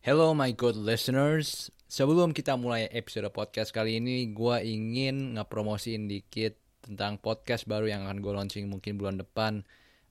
Hello 0.00 0.32
my 0.32 0.48
good 0.56 0.80
listeners. 0.80 1.68
Sebelum 1.84 2.32
kita 2.32 2.56
mulai 2.56 2.88
episode 2.88 3.28
podcast 3.36 3.68
kali 3.68 4.00
ini, 4.00 4.32
gue 4.32 4.56
ingin 4.64 5.36
ngepromosiin 5.36 6.08
dikit 6.08 6.56
tentang 6.80 7.20
podcast 7.20 7.68
baru 7.68 7.84
yang 7.84 8.08
akan 8.08 8.24
gue 8.24 8.32
launching 8.32 8.64
mungkin 8.64 8.96
bulan 8.96 9.20
depan. 9.20 9.60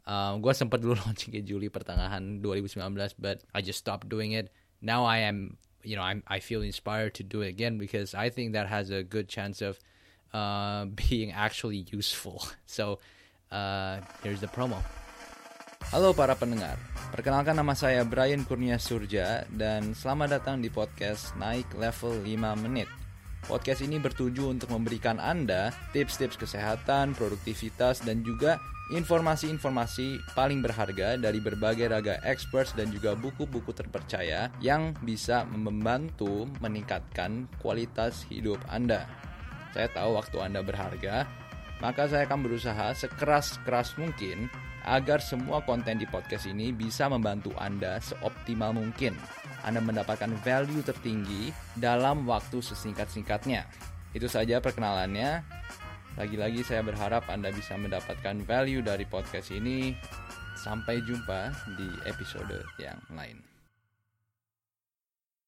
Um, 0.05 0.45
gue 0.45 0.53
sempat 0.53 0.85
dulu 0.85 0.93
launching 1.09 1.33
ke 1.33 1.41
Juli 1.41 1.73
pertengahan 1.73 2.37
2019, 2.37 3.17
but 3.17 3.41
I 3.49 3.65
just 3.65 3.81
stopped 3.81 4.05
doing 4.05 4.37
it. 4.37 4.53
Now 4.77 5.09
I 5.09 5.25
am, 5.25 5.57
you 5.81 5.97
know, 5.97 6.05
I'm, 6.05 6.21
I 6.29 6.37
feel 6.37 6.61
inspired 6.61 7.17
to 7.17 7.25
do 7.25 7.41
it 7.41 7.49
again 7.49 7.81
because 7.81 8.13
I 8.13 8.29
think 8.29 8.53
that 8.53 8.69
has 8.69 8.93
a 8.93 9.01
good 9.01 9.25
chance 9.25 9.57
of 9.65 9.81
uh, 10.37 10.85
being 11.09 11.33
actually 11.33 11.89
useful. 11.89 12.45
So 12.69 13.01
uh, 13.49 14.05
here's 14.21 14.37
the 14.37 14.53
promo. 14.53 14.85
Halo 15.89 16.13
para 16.13 16.37
pendengar, 16.37 16.77
perkenalkan 17.09 17.57
nama 17.57 17.73
saya 17.73 18.05
Brian 18.05 18.45
Kurnia 18.45 18.77
Surja 18.77 19.49
dan 19.49 19.97
selamat 19.97 20.37
datang 20.37 20.61
di 20.61 20.69
podcast 20.69 21.33
Naik 21.33 21.65
Level 21.73 22.13
5 22.21 22.61
Menit. 22.61 22.85
Podcast 23.49 23.81
ini 23.81 23.97
bertuju 23.97 24.53
untuk 24.53 24.69
memberikan 24.69 25.17
Anda 25.17 25.73
tips-tips 25.89 26.37
kesehatan, 26.37 27.17
produktivitas, 27.17 28.05
dan 28.05 28.21
juga 28.21 28.61
informasi-informasi 28.93 30.37
paling 30.37 30.61
berharga 30.61 31.17
dari 31.17 31.41
berbagai 31.41 31.89
raga 31.89 32.21
experts 32.21 32.77
dan 32.77 32.93
juga 32.93 33.17
buku-buku 33.17 33.73
terpercaya 33.73 34.53
yang 34.61 34.93
bisa 35.01 35.41
membantu 35.49 36.45
meningkatkan 36.61 37.49
kualitas 37.57 38.29
hidup 38.29 38.61
Anda. 38.69 39.09
Saya 39.73 39.89
tahu 39.89 40.21
waktu 40.21 40.37
Anda 40.37 40.61
berharga, 40.61 41.25
maka 41.79 42.07
saya 42.11 42.27
akan 42.27 42.39
berusaha 42.43 42.91
sekeras-keras 42.95 43.95
mungkin 43.95 44.51
agar 44.87 45.19
semua 45.19 45.63
konten 45.63 45.99
di 45.99 46.07
podcast 46.07 46.47
ini 46.47 46.71
bisa 46.71 47.07
membantu 47.11 47.51
Anda 47.59 47.99
seoptimal 47.99 48.75
mungkin. 48.75 49.15
Anda 49.63 49.83
mendapatkan 49.83 50.31
value 50.43 50.83
tertinggi 50.83 51.51
dalam 51.75 52.23
waktu 52.27 52.63
sesingkat-singkatnya. 52.63 53.67
Itu 54.15 54.31
saja 54.31 54.63
perkenalannya. 54.63 55.43
Lagi-lagi 56.17 56.65
saya 56.67 56.83
berharap 56.83 57.27
Anda 57.31 57.51
bisa 57.53 57.75
mendapatkan 57.75 58.43
value 58.43 58.83
dari 58.83 59.05
podcast 59.07 59.51
ini. 59.51 59.95
Sampai 60.59 60.99
jumpa 61.07 61.55
di 61.79 61.87
episode 62.03 62.67
yang 62.83 62.99
lain. 63.15 63.39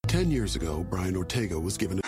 10 0.08 0.28
years 0.32 0.56
ago, 0.56 0.84
Brian 0.88 1.16
Ortega 1.16 1.60
was 1.60 1.76
given 1.80 2.00
a 2.00 2.04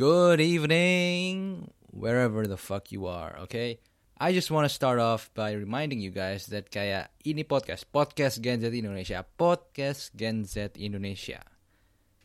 Good 0.00 0.40
evening, 0.40 1.68
wherever 1.92 2.48
the 2.48 2.56
fuck 2.56 2.88
you 2.88 3.04
are, 3.04 3.36
okay? 3.44 3.84
I 4.16 4.32
just 4.32 4.48
want 4.48 4.64
to 4.64 4.72
start 4.72 4.96
off 4.96 5.28
by 5.36 5.52
reminding 5.52 6.00
you 6.00 6.08
guys 6.08 6.48
that 6.48 6.72
kayak 6.72 7.12
ini 7.20 7.44
podcast, 7.44 7.84
podcast 7.92 8.40
Gen 8.40 8.64
Z 8.64 8.72
Indonesia, 8.72 9.20
podcast 9.36 10.16
Gen 10.16 10.48
Z 10.48 10.80
Indonesia. 10.80 11.44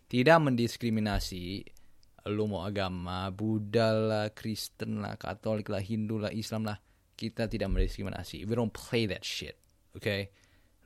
Tidak 0.07 0.39
mendiskriminasi 0.39 1.67
lu 2.31 2.47
mau 2.47 2.63
agama, 2.63 3.27
Buddha 3.35 3.91
lah, 3.91 4.31
Kristen 4.31 5.03
lah, 5.03 5.19
Katolik 5.19 5.67
lah, 5.67 5.83
Hindu 5.83 6.23
lah, 6.23 6.31
Islam 6.31 6.63
lah. 6.63 6.79
Kita 7.19 7.51
tidak 7.51 7.75
mendiskriminasi. 7.75 8.47
We 8.47 8.55
don't 8.55 8.71
play 8.71 9.03
that 9.11 9.27
shit, 9.27 9.59
okay? 9.91 10.31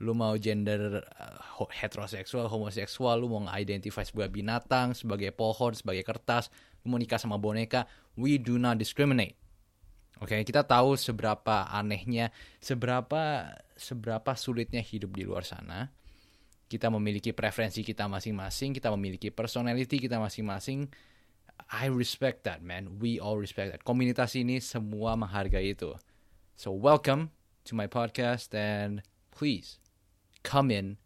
Lu 0.02 0.18
mau 0.18 0.34
gender 0.42 1.06
uh, 1.06 1.70
heteroseksual, 1.70 2.50
homoseksual, 2.50 3.22
lu 3.22 3.30
mau 3.30 3.46
nge-identify 3.46 4.02
sebagai 4.08 4.34
binatang, 4.34 4.98
sebagai 4.98 5.30
pohon, 5.38 5.78
sebagai 5.78 6.02
kertas, 6.02 6.50
lu 6.84 6.96
mau 6.96 7.00
nikah 7.00 7.20
sama 7.20 7.36
boneka, 7.36 7.88
we 8.16 8.40
do 8.40 8.56
not 8.60 8.80
discriminate. 8.80 9.36
Oke, 10.20 10.36
kita 10.44 10.68
tahu 10.68 11.00
seberapa 11.00 11.72
anehnya, 11.72 12.36
seberapa 12.60 13.56
seberapa 13.80 14.32
sulitnya 14.36 14.84
hidup 14.84 15.16
di 15.16 15.24
luar 15.24 15.48
sana. 15.48 15.88
Kita 16.68 16.92
memiliki 16.92 17.32
preferensi 17.32 17.82
kita 17.82 18.06
masing-masing, 18.12 18.76
kita 18.76 18.92
memiliki 18.92 19.32
personality 19.32 19.96
kita 19.96 20.20
masing-masing. 20.20 20.92
I 21.72 21.88
respect 21.88 22.44
that, 22.44 22.60
man. 22.60 23.00
We 23.00 23.16
all 23.16 23.40
respect 23.40 23.72
that. 23.72 23.88
Komunitas 23.88 24.36
ini 24.36 24.60
semua 24.60 25.16
menghargai 25.16 25.72
itu. 25.72 25.96
So 26.60 26.76
welcome 26.76 27.32
to 27.64 27.72
my 27.72 27.88
podcast 27.88 28.52
and 28.52 29.00
please 29.32 29.80
come 30.44 30.68
in 30.68 31.00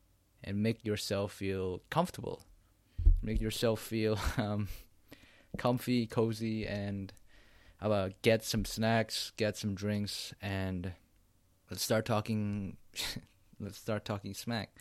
and 0.44 0.66
make 0.66 0.82
yourself 0.82 1.38
feel 1.38 1.86
comfortable. 1.94 2.50
Make 3.22 3.40
yourself 3.40 3.78
feel 3.78 4.18
um, 4.42 4.68
comfy, 5.58 6.08
cozy, 6.08 6.66
and 6.66 7.14
about 7.82 8.14
get 8.22 8.44
some 8.44 8.66
snacks, 8.66 9.32
get 9.38 9.58
some 9.58 9.76
drinks, 9.76 10.34
and 10.42 10.94
let's 11.70 11.84
start 11.84 12.06
talking. 12.06 12.78
let's 13.60 13.78
start 13.78 14.06
talking 14.06 14.34
smack. 14.34 14.74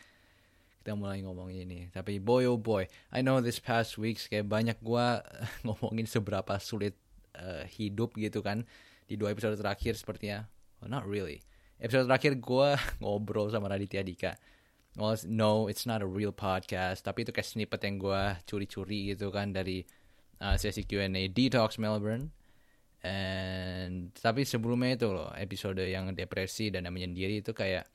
Kita 0.83 0.99
mulai 0.99 1.23
ngomongin 1.23 1.71
ini. 1.71 1.81
Tapi 1.95 2.19
boy 2.19 2.47
oh 2.51 2.59
boy, 2.59 2.91
I 3.15 3.23
know 3.23 3.39
this 3.39 3.63
past 3.63 3.99
weeks 3.99 4.27
kayak 4.27 4.51
banyak 4.51 4.79
gua 4.83 5.23
ngomongin 5.67 6.11
seberapa 6.11 6.59
sulit 6.59 6.99
uh, 7.39 7.63
hidup 7.67 8.19
gitu 8.19 8.43
kan 8.43 8.67
di 9.07 9.15
dua 9.15 9.31
episode 9.31 9.55
terakhir 9.55 9.95
sepertinya. 9.95 10.51
Well, 10.83 10.91
not 10.91 11.07
really. 11.07 11.43
Episode 11.79 12.11
terakhir 12.11 12.39
gua 12.43 12.79
ngobrol 13.03 13.51
sama 13.51 13.71
Raditya 13.71 14.03
Dika. 14.03 14.35
Well, 14.93 15.17
no, 15.25 15.73
it's 15.73 15.89
not 15.89 16.05
a 16.05 16.09
real 16.09 16.37
podcast. 16.37 17.07
Tapi 17.07 17.25
itu 17.25 17.33
kayak 17.33 17.49
snippet 17.49 17.81
yang 17.87 17.97
gua 18.03 18.43
curi-curi 18.45 19.15
gitu 19.15 19.31
kan 19.31 19.55
dari 19.55 19.87
uh, 20.43 20.59
sesi 20.59 20.83
Q&A 20.83 21.31
Detox 21.31 21.79
Melbourne. 21.79 22.35
And 23.03 24.15
tapi 24.15 24.47
sebelumnya 24.47 24.95
itu 24.95 25.11
loh 25.11 25.31
episode 25.35 25.83
yang 25.83 26.11
depresi 26.15 26.71
dan 26.71 26.87
yang 26.87 26.95
menyendiri 26.95 27.43
itu 27.43 27.51
kayak 27.51 27.87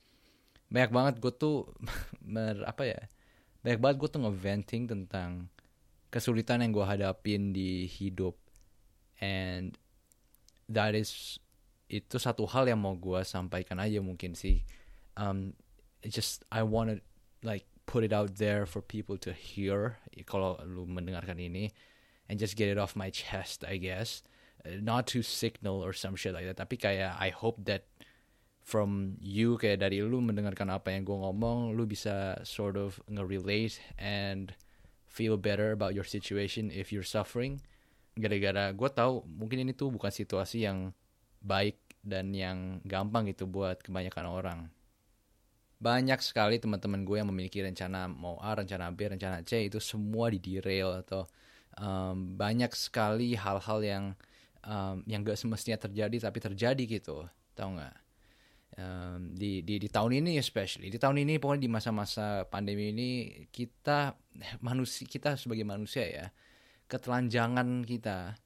banyak 0.68 0.92
banget 0.92 1.14
gue 1.20 1.32
tuh 1.32 1.64
mer, 2.24 2.60
apa 2.64 2.84
ya 2.84 3.00
banyak 3.64 3.80
banget 3.80 3.96
gue 4.04 4.08
tuh 4.12 4.22
ngeventing 4.24 4.82
tentang 4.84 5.48
kesulitan 6.12 6.60
yang 6.64 6.72
gue 6.72 6.84
hadapin 6.84 7.52
di 7.52 7.88
hidup. 7.88 8.36
And 9.20 9.76
that 10.68 10.92
is 10.92 11.40
itu 11.88 12.20
satu 12.20 12.44
hal 12.44 12.68
yang 12.68 12.84
mau 12.84 12.92
gue 12.96 13.24
sampaikan 13.24 13.80
aja 13.80 14.04
mungkin 14.04 14.36
sih. 14.36 14.60
Um, 15.16 15.56
just 16.04 16.44
I 16.52 16.68
wanna 16.68 17.00
like 17.40 17.64
put 17.88 18.04
it 18.04 18.12
out 18.12 18.36
there 18.36 18.68
for 18.68 18.84
people 18.84 19.16
to 19.24 19.32
hear. 19.32 19.96
Kalau 20.28 20.60
lu 20.68 20.84
mendengarkan 20.84 21.40
ini 21.40 21.72
and 22.28 22.38
just 22.38 22.54
get 22.54 22.68
it 22.68 22.78
off 22.78 22.94
my 22.94 23.10
chest, 23.10 23.64
I 23.64 23.80
guess. 23.80 24.22
Uh, 24.64 24.78
not 24.84 25.08
to 25.16 25.24
signal 25.24 25.80
or 25.80 25.92
some 25.96 26.14
shit 26.14 26.36
like 26.36 26.44
that. 26.44 26.60
Tapi 26.60 26.76
kayak 26.76 27.16
I 27.16 27.32
hope 27.32 27.64
that 27.64 27.88
from 28.68 29.16
you 29.24 29.56
kayak 29.56 29.80
dari 29.80 30.04
lu 30.04 30.20
mendengarkan 30.20 30.68
apa 30.68 30.92
yang 30.92 31.08
gue 31.08 31.16
ngomong, 31.16 31.72
lu 31.72 31.88
bisa 31.88 32.36
sort 32.44 32.76
of 32.76 33.00
nge-relate 33.08 33.80
and 33.96 34.52
feel 35.08 35.40
better 35.40 35.72
about 35.72 35.96
your 35.96 36.04
situation 36.04 36.68
if 36.68 36.92
you're 36.92 37.06
suffering. 37.06 37.64
Gara-gara 38.12 38.76
gue 38.76 38.90
tahu 38.92 39.24
mungkin 39.24 39.64
ini 39.64 39.72
tuh 39.72 39.88
bukan 39.88 40.12
situasi 40.12 40.68
yang 40.68 40.92
baik 41.40 41.80
dan 42.04 42.36
yang 42.36 42.84
gampang 42.84 43.24
gitu 43.32 43.48
buat 43.48 43.80
kebanyakan 43.80 44.26
orang. 44.28 44.60
Banyak 45.78 46.18
sekali 46.20 46.58
teman-teman 46.58 47.06
gue 47.06 47.16
yang 47.22 47.30
memiliki 47.30 47.62
rencana 47.62 48.10
mau 48.10 48.36
A, 48.42 48.52
rencana 48.58 48.90
B, 48.90 49.14
rencana 49.14 49.46
C 49.46 49.70
itu 49.70 49.78
semua 49.78 50.28
di 50.28 50.42
derail 50.42 50.90
atau 50.92 51.24
um, 51.78 52.36
banyak 52.36 52.70
sekali 52.74 53.38
hal-hal 53.38 53.80
yang 53.80 54.04
um, 54.66 55.02
yang 55.06 55.22
gak 55.24 55.38
semestinya 55.38 55.78
terjadi 55.78 56.28
tapi 56.28 56.38
terjadi 56.42 56.82
gitu 56.84 57.26
tau 57.54 57.70
nggak 57.74 57.96
um, 58.78 59.34
di, 59.34 59.62
di 59.62 59.82
di 59.82 59.88
tahun 59.90 60.22
ini 60.22 60.38
especially 60.38 60.90
di 60.90 60.98
tahun 60.98 61.22
ini 61.26 61.42
pokoknya 61.42 61.62
di 61.66 61.70
masa-masa 61.70 62.46
pandemi 62.46 62.94
ini 62.94 63.10
kita 63.50 64.14
manusia 64.66 65.06
kita 65.06 65.34
sebagai 65.38 65.66
manusia 65.66 66.04
ya 66.06 66.26
ketelanjangan 66.90 67.84
kita 67.84 68.38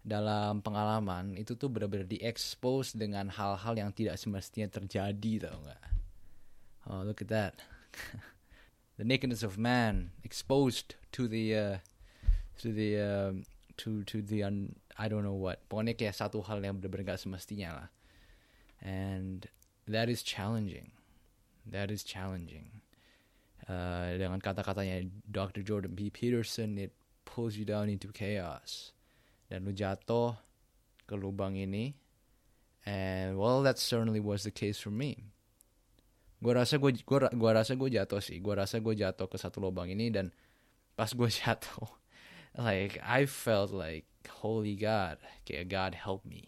dalam 0.00 0.64
pengalaman 0.64 1.36
itu 1.36 1.60
tuh 1.60 1.68
benar-benar 1.68 2.08
diekspos 2.08 2.96
dengan 2.96 3.28
hal-hal 3.28 3.76
yang 3.76 3.92
tidak 3.92 4.16
semestinya 4.16 4.64
terjadi 4.72 5.50
tau 5.50 5.60
nggak 5.60 5.82
oh 6.88 7.02
look 7.04 7.22
at 7.22 7.28
that. 7.28 7.54
The 8.98 9.08
nakedness 9.08 9.42
of 9.42 9.56
man 9.56 10.12
exposed 10.24 10.94
to 11.16 11.24
the 11.24 11.56
uh, 11.56 11.76
to 12.60 12.68
the 12.72 13.00
um, 13.00 13.44
to 13.80 14.04
to 14.04 14.20
the 14.20 14.44
un, 14.44 14.76
I 15.00 15.08
don't 15.08 15.24
know 15.24 15.36
what. 15.36 15.64
Pokoknya 15.68 15.96
kayak 15.96 16.12
satu 16.12 16.44
hal 16.44 16.60
yang 16.60 16.76
benar-benar 16.76 17.16
gak 17.16 17.24
semestinya 17.24 17.70
lah. 17.72 17.88
And 18.84 19.48
that 19.88 20.12
is 20.12 20.20
challenging. 20.20 20.92
That 21.64 21.88
is 21.88 22.04
challenging. 22.04 22.84
Uh, 23.64 24.18
dengan 24.20 24.42
kata-katanya 24.42 25.08
Dr. 25.24 25.62
Jordan 25.64 25.94
B. 25.96 26.10
Peterson 26.10 26.76
it 26.76 26.92
pulls 27.24 27.56
you 27.56 27.64
down 27.64 27.88
into 27.88 28.12
chaos. 28.12 28.92
Dan 29.48 29.64
lu 29.64 29.72
jatuh 29.72 30.36
ke 31.08 31.16
lubang 31.16 31.56
ini. 31.56 31.96
And 32.84 33.40
well 33.40 33.64
that 33.64 33.80
certainly 33.80 34.20
was 34.20 34.44
the 34.44 34.52
case 34.52 34.76
for 34.76 34.92
me. 34.92 35.32
Gue 36.40 36.56
rasa 36.56 36.80
gue 36.80 36.96
gua, 37.04 37.28
gua 37.32 37.52
rasa 37.56 37.76
gue 37.76 37.88
jatuh 37.88 38.20
sih. 38.20 38.40
Gue 38.40 38.56
rasa 38.56 38.80
gue 38.80 38.92
jatuh 38.96 39.28
ke 39.28 39.36
satu 39.36 39.60
lubang 39.60 39.88
ini 39.88 40.12
dan 40.12 40.32
pas 40.96 41.08
gue 41.08 41.28
jatuh 41.40 41.88
like 42.56 42.98
I 43.02 43.26
felt 43.26 43.70
like 43.70 44.06
holy 44.42 44.74
God 44.78 45.18
kayak 45.46 45.70
God 45.70 45.92
help 45.94 46.26
me 46.26 46.46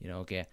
you 0.00 0.08
know 0.08 0.24
kayak 0.24 0.48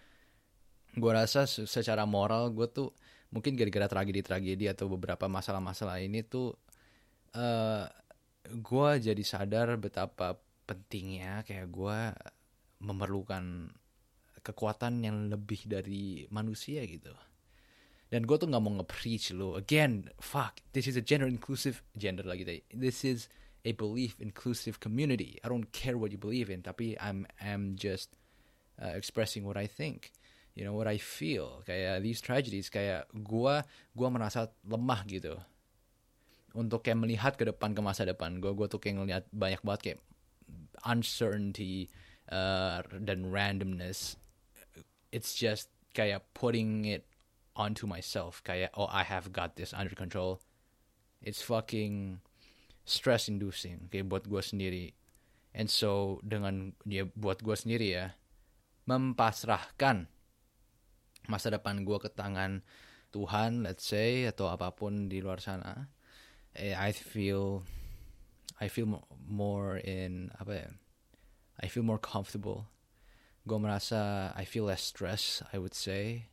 gue 0.93 1.11
rasa 1.11 1.47
secara 1.47 2.05
moral 2.05 2.53
gue 2.53 2.69
tuh 2.69 2.93
mungkin 3.33 3.57
gara-gara 3.57 3.89
tragedi-tragedi 3.89 4.69
atau 4.69 4.85
beberapa 4.85 5.25
masalah-masalah 5.25 5.97
ini 6.05 6.21
tuh 6.21 6.53
uh, 7.33 7.89
gue 8.45 8.89
jadi 9.01 9.23
sadar 9.25 9.73
betapa 9.81 10.37
pentingnya 10.69 11.41
kayak 11.41 11.67
gue 11.73 11.99
memerlukan 12.83 13.73
kekuatan 14.43 15.01
yang 15.01 15.31
lebih 15.31 15.65
dari 15.65 16.27
manusia 16.27 16.83
gitu. 16.83 17.15
Dan 18.11 18.29
gue 18.29 18.37
tuh 18.37 18.45
nggak 18.45 18.61
mau 18.61 18.77
nge-preach 18.77 19.33
lo. 19.33 19.57
Again, 19.57 20.11
fuck, 20.21 20.61
this 20.75 20.85
is 20.85 20.99
a 20.99 21.01
gender 21.01 21.25
inclusive 21.25 21.81
gender 21.97 22.21
lagi 22.27 22.45
deh. 22.45 22.61
This 22.69 23.01
is 23.07 23.31
a 23.63 23.71
belief 23.73 24.19
inclusive 24.19 24.79
community. 24.79 25.39
I 25.43 25.47
don't 25.47 25.71
care 25.71 25.97
what 25.97 26.11
you 26.11 26.19
believe 26.19 26.49
in, 26.49 26.61
tapi 26.61 26.99
I'm 26.99 27.25
I'm 27.39 27.75
just 27.79 28.15
uh, 28.81 28.93
expressing 28.93 29.47
what 29.47 29.55
I 29.55 29.67
think. 29.67 30.11
You 30.53 30.67
know 30.67 30.75
what 30.75 30.85
I 30.85 31.01
feel. 31.01 31.65
Kayak 31.65 32.05
these 32.05 32.21
tragedies 32.21 32.69
kayak 32.69 33.09
gue 33.09 33.55
gua 33.97 34.07
merasa 34.11 34.53
lemah 34.67 35.01
gitu. 35.09 35.39
Untuk 36.53 36.85
kayak 36.85 37.01
melihat 37.01 37.33
ke 37.33 37.49
depan 37.49 37.73
ke 37.73 37.81
masa 37.81 38.05
depan. 38.05 38.37
Gue 38.37 38.53
gue 38.53 38.69
tuh 38.69 38.77
kayak 38.77 38.95
ngeliat 39.01 39.23
banyak 39.33 39.61
banget 39.65 39.81
kayak 39.81 39.99
uncertainty 40.85 41.89
uh, 42.29 42.83
dan 43.01 43.31
randomness 43.31 44.15
it's 45.13 45.37
just 45.37 45.69
kayak 45.93 46.25
putting 46.33 46.85
it 46.85 47.05
onto 47.55 47.85
myself 47.85 48.41
kayak 48.41 48.73
oh 48.73 48.89
I 48.89 49.05
have 49.05 49.29
got 49.31 49.55
this 49.55 49.71
under 49.71 49.93
control 49.93 50.41
it's 51.21 51.41
fucking 51.45 52.19
stress 52.83 53.31
inducing 53.31 53.87
kayak 53.87 54.11
buat 54.11 54.23
gue 54.27 54.41
sendiri 54.43 54.85
and 55.55 55.71
so 55.71 56.19
dengan 56.23 56.75
dia 56.83 57.03
ya, 57.03 57.11
buat 57.15 57.39
gue 57.39 57.55
sendiri 57.55 57.87
ya 57.95 58.05
mempasrahkan 58.87 60.11
masa 61.31 61.47
depan 61.55 61.87
gue 61.87 61.97
ke 62.03 62.11
tangan 62.11 62.63
Tuhan 63.15 63.63
let's 63.63 63.87
say 63.87 64.27
atau 64.27 64.51
apa 64.51 64.75
pun 64.75 65.07
di 65.07 65.23
luar 65.23 65.39
sana 65.39 65.87
eh, 66.57 66.75
I 66.75 66.91
feel 66.91 67.63
I 68.63 68.67
feel 68.67 69.03
more 69.27 69.77
in 69.83 70.31
apa 70.39 70.53
ya? 70.53 70.69
I 71.59 71.67
feel 71.67 71.83
more 71.83 71.99
comfortable. 71.99 72.69
Gue 73.43 73.59
merasa 73.59 74.31
I 74.35 74.45
feel 74.45 74.71
less 74.71 74.81
stress, 74.81 75.43
I 75.51 75.59
would 75.59 75.75
say. 75.75 76.31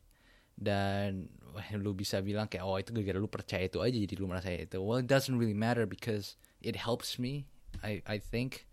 Dan 0.61 1.33
lu 1.81 1.97
bisa 1.97 2.21
bilang 2.21 2.47
kayak 2.47 2.63
oh 2.63 2.77
itu 2.77 2.93
gara-gara 2.93 3.19
lu 3.19 3.27
percaya 3.27 3.65
itu 3.67 3.81
aja 3.81 3.97
jadi 3.97 4.15
lu 4.21 4.29
merasa 4.29 4.53
itu. 4.53 4.79
Well, 4.79 5.01
it 5.01 5.09
doesn't 5.09 5.35
really 5.41 5.57
matter 5.57 5.89
because 5.89 6.37
it 6.61 6.77
helps 6.77 7.17
me. 7.17 7.49
I 7.81 8.05
I 8.05 8.21
think. 8.21 8.69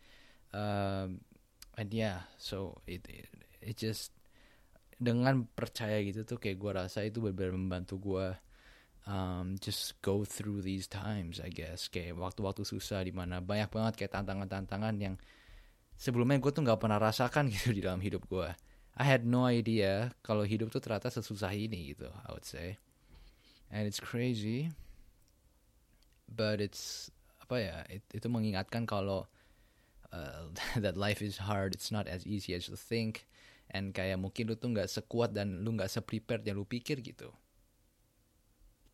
Um, 0.51 1.23
and 1.79 1.89
yeah, 1.93 2.27
so 2.37 2.83
it, 2.87 3.07
it 3.07 3.29
it 3.61 3.75
just 3.79 4.11
dengan 4.97 5.45
percaya 5.53 6.01
gitu 6.01 6.25
tuh 6.25 6.41
kayak 6.41 6.57
gue 6.57 6.71
rasa 6.73 7.05
itu 7.05 7.21
benar-benar 7.21 7.53
membantu 7.53 7.95
gue 8.01 8.27
um, 9.05 9.53
just 9.61 10.01
go 10.01 10.25
through 10.25 10.65
these 10.65 10.89
times 10.89 11.37
I 11.37 11.53
guess 11.53 11.85
kayak 11.85 12.17
waktu-waktu 12.17 12.65
susah 12.65 13.05
di 13.05 13.13
mana 13.13 13.37
banyak 13.37 13.69
banget 13.69 13.93
kayak 13.93 14.17
tantangan-tantangan 14.17 14.97
yang 14.97 15.15
sebelumnya 15.93 16.41
gue 16.41 16.49
tuh 16.49 16.65
nggak 16.65 16.81
pernah 16.81 16.97
rasakan 16.97 17.49
gitu 17.53 17.77
di 17.77 17.81
dalam 17.85 18.01
hidup 18.01 18.25
gue 18.25 18.49
I 18.97 19.05
had 19.05 19.29
no 19.29 19.45
idea 19.45 20.09
kalau 20.25 20.41
hidup 20.41 20.73
tuh 20.73 20.81
ternyata 20.81 21.13
sesusah 21.13 21.53
ini 21.53 21.93
gitu 21.93 22.09
I 22.09 22.29
would 22.33 22.49
say. 22.49 22.81
And 23.69 23.85
it's 23.85 24.01
crazy 24.01 24.73
but 26.25 26.57
it's 26.57 27.13
apa 27.37 27.55
ya 27.61 27.77
it, 27.93 28.01
itu 28.09 28.25
mengingatkan 28.25 28.89
kalau 28.89 29.29
uh, 30.09 30.49
that 30.83 30.97
life 30.97 31.21
is 31.21 31.37
hard 31.45 31.77
it's 31.77 31.93
not 31.93 32.09
as 32.09 32.25
easy 32.25 32.57
as 32.57 32.65
you 32.65 32.73
think. 32.73 33.29
And 33.69 33.93
kayak 33.93 34.17
mungkin 34.17 34.49
lu 34.49 34.57
tuh 34.57 34.73
nggak 34.73 34.89
sekuat 34.89 35.37
dan 35.37 35.61
lu 35.61 35.77
nggak 35.77 35.93
seprepared 35.93 36.41
yang 36.41 36.57
lu 36.57 36.65
pikir 36.65 36.97
gitu. 37.05 37.29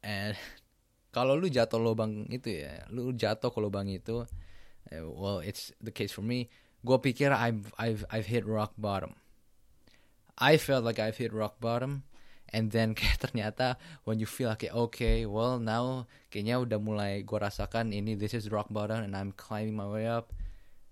And 0.03 0.35
kalau 1.15 1.39
lu 1.39 1.47
jatuh 1.47 1.79
lubang 1.79 2.27
itu 2.27 2.59
ya 2.59 2.83
lu 2.91 3.15
jatuh 3.15 3.55
ke 3.55 3.59
lubang 3.63 3.87
itu 3.87 4.27
eh, 4.91 4.99
well 4.99 5.39
it's 5.39 5.71
the 5.79 5.95
case 5.95 6.11
for 6.11 6.27
me. 6.27 6.51
Gue 6.83 6.99
pikir 6.99 7.31
I've 7.31 7.71
I've 7.79 8.03
I've 8.11 8.27
hit 8.27 8.43
rock 8.43 8.75
bottom 8.75 9.15
I 10.37 10.57
felt 10.57 10.83
like 10.83 10.99
I've 10.99 11.17
hit 11.17 11.33
rock 11.33 11.59
bottom. 11.59 12.03
And 12.53 12.69
then 12.69 12.93
kayak 12.97 13.17
ternyata 13.19 13.81
when 14.05 14.21
you 14.21 14.29
feel 14.29 14.53
like 14.53 14.65
okay 14.69 15.25
well 15.25 15.57
now 15.57 16.05
kayaknya 16.29 16.61
udah 16.61 16.77
mulai 16.77 17.25
gue 17.25 17.39
rasakan 17.39 17.89
ini 17.89 18.13
this 18.13 18.37
is 18.37 18.53
rock 18.53 18.69
bottom 18.69 19.01
and 19.01 19.17
I'm 19.17 19.33
climbing 19.33 19.73
my 19.73 19.89
way 19.89 20.05
up. 20.05 20.29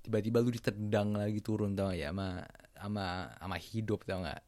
Tiba-tiba 0.02 0.42
lu 0.42 0.50
ditendang 0.50 1.14
lagi 1.14 1.46
turun 1.46 1.78
tau 1.78 1.94
ya 1.94 2.10
sama 2.10 2.42
sama 2.74 3.30
sama 3.38 3.58
hidup 3.62 4.02
tau 4.10 4.26
gak 4.26 4.42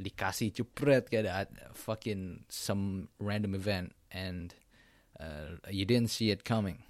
dikasih 0.00 0.54
cepret 0.54 1.10
kayak 1.12 1.26
ada 1.28 1.74
fucking 1.76 2.48
some 2.48 3.12
random 3.20 3.52
event 3.52 3.92
and 4.08 4.56
uh, 5.20 5.58
you 5.68 5.84
didn't 5.84 6.08
see 6.08 6.32
it 6.32 6.46
coming. 6.48 6.80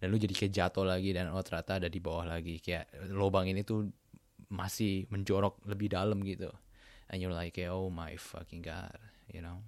Dan 0.00 0.14
lu 0.14 0.16
jadi 0.16 0.32
kayak 0.32 0.52
jatuh 0.54 0.86
lagi 0.86 1.12
dan 1.12 1.28
oh 1.34 1.42
ternyata 1.44 1.82
ada 1.82 1.88
di 1.90 2.00
bawah 2.00 2.24
lagi. 2.24 2.56
Kayak 2.62 2.88
lubang 3.12 3.50
ini 3.50 3.66
tuh 3.66 3.84
masih 4.50 5.06
menjorok 5.08 5.62
lebih 5.64 5.94
dalam 5.94 6.20
gitu 6.26 6.50
and 7.08 7.22
you're 7.22 7.34
like 7.34 7.58
oh 7.70 7.88
my 7.88 8.18
fucking 8.18 8.62
god 8.62 8.98
you 9.30 9.40
know 9.40 9.62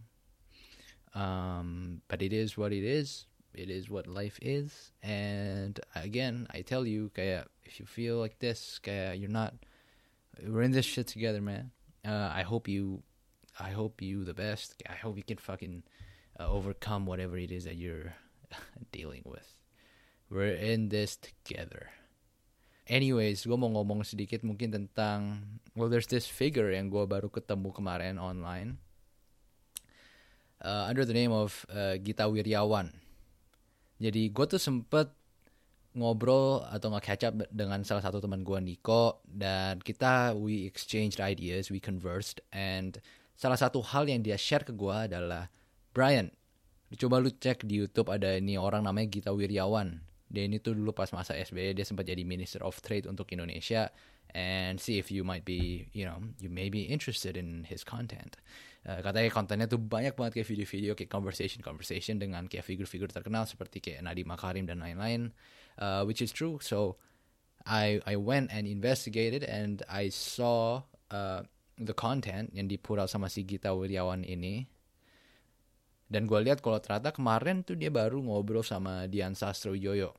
um, 1.15 2.01
but 2.09 2.23
it 2.23 2.33
is 2.35 2.59
what 2.59 2.75
it 2.75 2.83
is 2.83 3.31
it 3.55 3.71
is 3.71 3.87
what 3.89 4.11
life 4.11 4.39
is 4.43 4.91
and 5.07 5.79
again 5.95 6.51
I 6.51 6.67
tell 6.67 6.87
you 6.87 7.15
if 7.63 7.79
you 7.79 7.87
feel 7.87 8.19
like 8.19 8.43
this 8.43 8.81
you're 8.85 9.31
not 9.31 9.55
we're 10.43 10.67
in 10.67 10.75
this 10.75 10.89
shit 10.89 11.07
together 11.07 11.41
man 11.41 11.71
uh, 12.05 12.31
I 12.35 12.43
hope 12.43 12.69
you, 12.69 13.03
I 13.59 13.71
hope 13.71 14.03
you 14.03 14.25
the 14.25 14.35
best. 14.35 14.83
I 14.89 14.95
hope 14.95 15.17
you 15.17 15.23
can 15.23 15.37
fucking 15.37 15.85
uh, 16.39 16.49
overcome 16.49 17.07
whatever 17.07 17.37
it 17.37 17.51
is 17.51 17.65
that 17.65 17.77
you're 17.77 18.15
dealing 18.93 19.23
with. 19.25 19.55
We're 20.31 20.55
in 20.55 20.89
this 20.89 21.17
together. 21.17 21.91
Anyways, 22.93 23.49
gue 23.49 23.57
mau 23.57 23.73
ngomong 23.73 24.05
sedikit 24.05 24.45
mungkin 24.45 24.69
tentang 24.69 25.49
well, 25.73 25.89
there's 25.89 26.13
this 26.13 26.29
figure 26.29 26.69
yang 26.69 26.93
gue 26.93 27.09
baru 27.09 27.33
ketemu 27.33 27.73
kemarin 27.73 28.21
online 28.21 28.77
uh, 30.61 30.93
under 30.93 31.09
the 31.09 31.17
name 31.17 31.33
of 31.33 31.65
uh, 31.73 31.97
Gita 31.97 32.29
Wiryawan. 32.29 32.93
Jadi 33.97 34.29
gue 34.29 34.45
tuh 34.45 34.61
sempet 34.61 35.09
ngobrol 35.97 36.69
atau 36.69 36.93
nggak 36.93 37.05
catch 37.09 37.25
up 37.33 37.35
dengan 37.49 37.81
salah 37.81 38.05
satu 38.05 38.21
teman 38.21 38.45
gue 38.45 38.61
Niko 38.61 39.25
dan 39.25 39.81
kita 39.81 40.37
we 40.37 40.69
exchanged 40.69 41.17
ideas, 41.17 41.73
we 41.73 41.81
conversed 41.81 42.45
and 42.53 43.01
salah 43.41 43.57
satu 43.57 43.81
hal 43.81 44.05
yang 44.05 44.21
dia 44.21 44.37
share 44.37 44.69
ke 44.69 44.77
gue 44.77 44.93
adalah 44.93 45.49
Brian, 45.97 46.29
coba 46.93 47.25
lu 47.25 47.33
cek 47.33 47.65
di 47.65 47.81
YouTube 47.81 48.13
ada 48.13 48.37
ini 48.37 48.61
orang 48.61 48.85
namanya 48.85 49.09
Gita 49.09 49.33
Wiryawan. 49.33 50.12
Dia 50.33 50.49
ini 50.49 50.57
tuh 50.65 50.73
dulu 50.73 50.97
pas 50.97 51.13
masa 51.13 51.37
SBY 51.37 51.77
dia 51.77 51.85
sempat 51.85 52.09
jadi 52.09 52.25
Minister 52.25 52.65
of 52.65 52.81
Trade 52.81 53.05
untuk 53.05 53.29
Indonesia 53.37 53.93
and 54.33 54.81
see 54.81 54.97
if 54.97 55.13
you 55.13 55.29
might 55.29 55.45
be, 55.45 55.93
you 55.93 56.09
know, 56.09 56.17
you 56.41 56.49
may 56.49 56.73
be 56.73 56.89
interested 56.89 57.37
in 57.37 57.69
his 57.69 57.85
content. 57.85 58.41
Uh, 58.89 59.05
katanya 59.05 59.29
kontennya 59.29 59.69
tuh 59.69 59.77
banyak 59.77 60.17
banget 60.17 60.41
kayak 60.41 60.49
video-video 60.49 60.93
kayak 60.97 61.13
conversation-conversation 61.13 62.17
dengan 62.17 62.49
kayak 62.49 62.65
figur-figur 62.65 63.13
terkenal 63.13 63.45
seperti 63.45 63.85
kayak 63.85 64.01
Nadiem 64.03 64.27
Makarim 64.27 64.65
dan 64.65 64.81
lain-lain 64.81 65.37
uh, 65.79 66.03
which 66.09 66.25
is 66.25 66.33
true. 66.33 66.59
So 66.65 66.97
I 67.65 68.01
I 68.09 68.17
went 68.17 68.51
and 68.51 68.67
investigated 68.67 69.45
and 69.45 69.85
I 69.87 70.11
saw 70.11 70.83
uh, 71.13 71.47
the 71.79 71.95
content 71.95 72.53
yang 72.53 72.69
di 72.69 72.81
out 72.81 73.09
sama 73.09 73.31
si 73.31 73.47
Gita 73.47 73.73
Wiryawan 73.73 74.27
ini. 74.27 74.67
Dan 76.13 76.29
gue 76.29 76.37
lihat 76.45 76.61
kalau 76.61 76.77
ternyata 76.77 77.09
kemarin 77.09 77.65
tuh 77.65 77.73
dia 77.73 77.89
baru 77.89 78.21
ngobrol 78.21 78.61
sama 78.61 79.09
Dian 79.09 79.33
Sastro 79.33 79.73
Yoyo. 79.73 80.13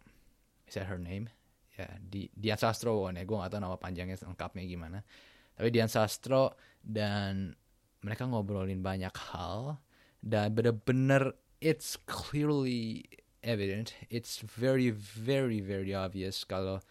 Is 0.66 0.74
that 0.74 0.90
her 0.90 0.98
name? 0.98 1.30
Ya, 1.78 1.86
di, 2.02 2.34
Dian 2.34 2.58
Sastro 2.58 3.06
ya. 3.14 3.22
Gue 3.22 3.38
gak 3.38 3.54
tahu 3.54 3.62
nama 3.62 3.78
panjangnya 3.78 4.18
lengkapnya 4.26 4.66
gimana. 4.66 5.06
Tapi 5.54 5.70
Dian 5.70 5.86
Sastro 5.86 6.58
dan 6.82 7.54
mereka 8.02 8.26
ngobrolin 8.26 8.82
banyak 8.82 9.14
hal. 9.30 9.78
Dan 10.18 10.58
bener-bener 10.58 11.38
it's 11.62 11.94
clearly 12.10 13.06
evident. 13.46 13.94
It's 14.10 14.42
very 14.42 14.90
very 14.90 15.62
very 15.62 15.94
obvious 15.94 16.42
kalau 16.42 16.82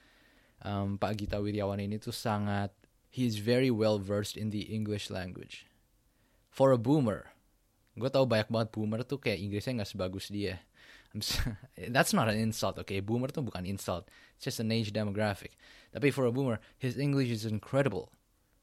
um, 0.63 0.95
Pak 0.95 1.19
Gita 1.19 1.43
Wiryawan 1.43 1.83
ini 1.83 1.99
tuh 1.99 2.15
sangat 2.15 2.71
he's 3.11 3.43
very 3.43 3.69
well 3.69 3.99
versed 3.99 4.39
in 4.39 4.55
the 4.55 4.71
English 4.71 5.11
language. 5.11 5.67
For 6.53 6.71
a 6.71 6.79
boomer, 6.79 7.33
gue 7.93 8.11
tau 8.11 8.25
banyak 8.25 8.49
banget 8.49 8.69
boomer 8.73 9.05
tuh 9.05 9.21
kayak 9.21 9.41
Inggrisnya 9.41 9.83
nggak 9.83 9.91
sebagus 9.93 10.33
dia 10.33 10.61
that's 11.89 12.13
not 12.13 12.29
an 12.29 12.37
insult, 12.37 12.79
okay? 12.79 13.01
Boomer 13.01 13.29
tuh 13.29 13.45
bukan 13.45 13.69
insult. 13.69 14.09
It's 14.37 14.45
just 14.45 14.61
an 14.61 14.73
age 14.73 14.93
demographic. 14.93 15.53
Tapi 15.93 16.09
for 16.09 16.25
a 16.25 16.33
boomer, 16.33 16.61
his 16.79 16.97
English 16.97 17.29
is 17.29 17.45
incredible. 17.45 18.09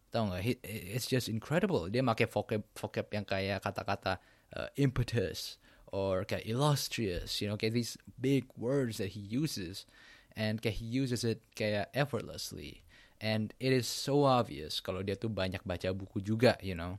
Tahu 0.10 0.34
nggak? 0.34 0.58
It's 0.66 1.06
just 1.06 1.30
incredible. 1.30 1.86
Dia 1.94 2.02
pakai 2.02 2.26
vocab 2.26 2.66
vocab 2.74 3.06
yang 3.14 3.26
kayak 3.26 3.62
kata-kata 3.62 4.18
uh, 4.58 4.70
impetus 4.82 5.62
or 5.94 6.26
kayak 6.26 6.50
illustrious, 6.50 7.42
you 7.42 7.46
know, 7.46 7.58
kayak 7.58 7.78
these 7.78 7.98
big 8.18 8.50
words 8.58 8.98
that 8.98 9.14
he 9.14 9.22
uses, 9.22 9.86
and 10.34 10.62
kayak 10.62 10.82
he 10.82 10.86
uses 10.90 11.22
it 11.22 11.46
kayak 11.54 11.94
effortlessly. 11.94 12.82
And 13.22 13.54
it 13.60 13.76
is 13.76 13.86
so 13.86 14.26
obvious 14.26 14.82
kalau 14.82 15.06
dia 15.06 15.14
tuh 15.14 15.30
banyak 15.30 15.62
baca 15.62 15.94
buku 15.94 16.26
juga, 16.26 16.58
you 16.66 16.74
know. 16.74 16.98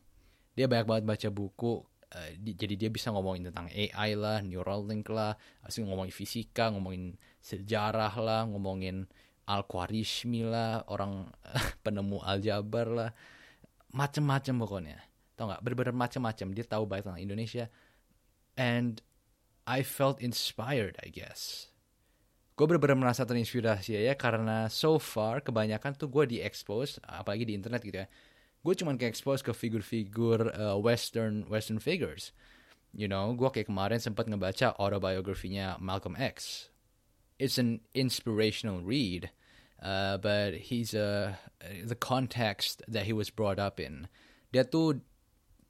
Dia 0.54 0.70
banyak 0.70 0.86
banget 0.86 1.04
baca 1.06 1.28
buku, 1.32 1.82
uh, 2.14 2.30
di- 2.38 2.56
jadi 2.58 2.74
dia 2.76 2.90
bisa 2.90 3.10
ngomongin 3.14 3.50
tentang 3.50 3.70
AI 3.70 4.14
lah, 4.18 4.42
Neuralink 4.42 5.06
lah, 5.10 5.34
asli 5.62 5.86
ngomongin 5.86 6.14
fisika, 6.14 6.70
ngomongin 6.70 7.14
sejarah 7.42 8.14
lah, 8.18 8.42
ngomongin 8.46 9.06
Al-Khwarizmi 9.50 10.46
lah, 10.46 10.86
orang 10.86 11.30
penemu 11.84 12.22
aljabar 12.22 12.86
lah, 12.86 13.10
macem-macem 13.90 14.54
pokoknya. 14.58 14.98
Tau 15.34 15.50
nggak? 15.50 15.60
Bener-bener 15.64 15.94
macem-macem. 15.96 16.52
Dia 16.52 16.66
tahu 16.68 16.84
banyak 16.86 17.04
tentang 17.08 17.22
Indonesia. 17.24 17.66
And 18.54 19.00
I 19.64 19.80
felt 19.86 20.20
inspired, 20.20 21.00
I 21.00 21.08
guess. 21.08 21.72
Gue 22.54 22.68
bener-bener 22.68 23.08
merasa 23.08 23.24
terinspirasi 23.24 23.96
ya 24.04 24.12
karena 24.20 24.68
so 24.68 25.00
far 25.00 25.40
kebanyakan 25.40 25.96
tuh 25.96 26.12
gue 26.12 26.36
di-expose, 26.36 27.00
apalagi 27.00 27.48
di 27.48 27.56
internet 27.56 27.80
gitu 27.80 28.04
ya. 28.04 28.06
Gue 28.60 28.76
cuman 28.76 29.00
ke-expose 29.00 29.40
ke 29.40 29.56
figur-figur 29.56 30.52
uh, 30.52 30.76
western 30.76 31.48
western 31.48 31.80
figures. 31.80 32.36
You 32.92 33.06
know, 33.06 33.32
gue 33.32 33.48
kayak 33.48 33.70
kemarin 33.70 34.02
sempat 34.02 34.26
ngebaca 34.26 34.74
autobiografinya 34.76 35.78
Malcolm 35.78 36.18
X. 36.18 36.68
It's 37.40 37.56
an 37.56 37.80
inspirational 37.96 38.84
read, 38.84 39.32
uh, 39.80 40.20
but 40.20 40.68
he's 40.68 40.92
uh, 40.92 41.40
the 41.62 41.96
context 41.96 42.84
that 42.84 43.08
he 43.08 43.14
was 43.16 43.32
brought 43.32 43.56
up 43.56 43.80
in. 43.80 44.12
Dia 44.52 44.68
tuh 44.68 45.00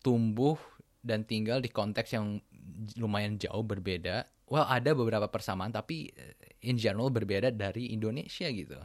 tumbuh 0.03 0.59
dan 1.05 1.23
tinggal 1.29 1.63
di 1.63 1.71
konteks 1.71 2.11
yang 2.17 2.43
lumayan 2.99 3.39
jauh 3.39 3.63
berbeda. 3.63 4.27
Well, 4.51 4.67
ada 4.67 4.97
beberapa 4.99 5.31
persamaan, 5.31 5.71
tapi 5.71 6.11
in 6.67 6.75
general 6.75 7.15
berbeda 7.15 7.55
dari 7.55 7.95
Indonesia 7.95 8.51
gitu. 8.51 8.83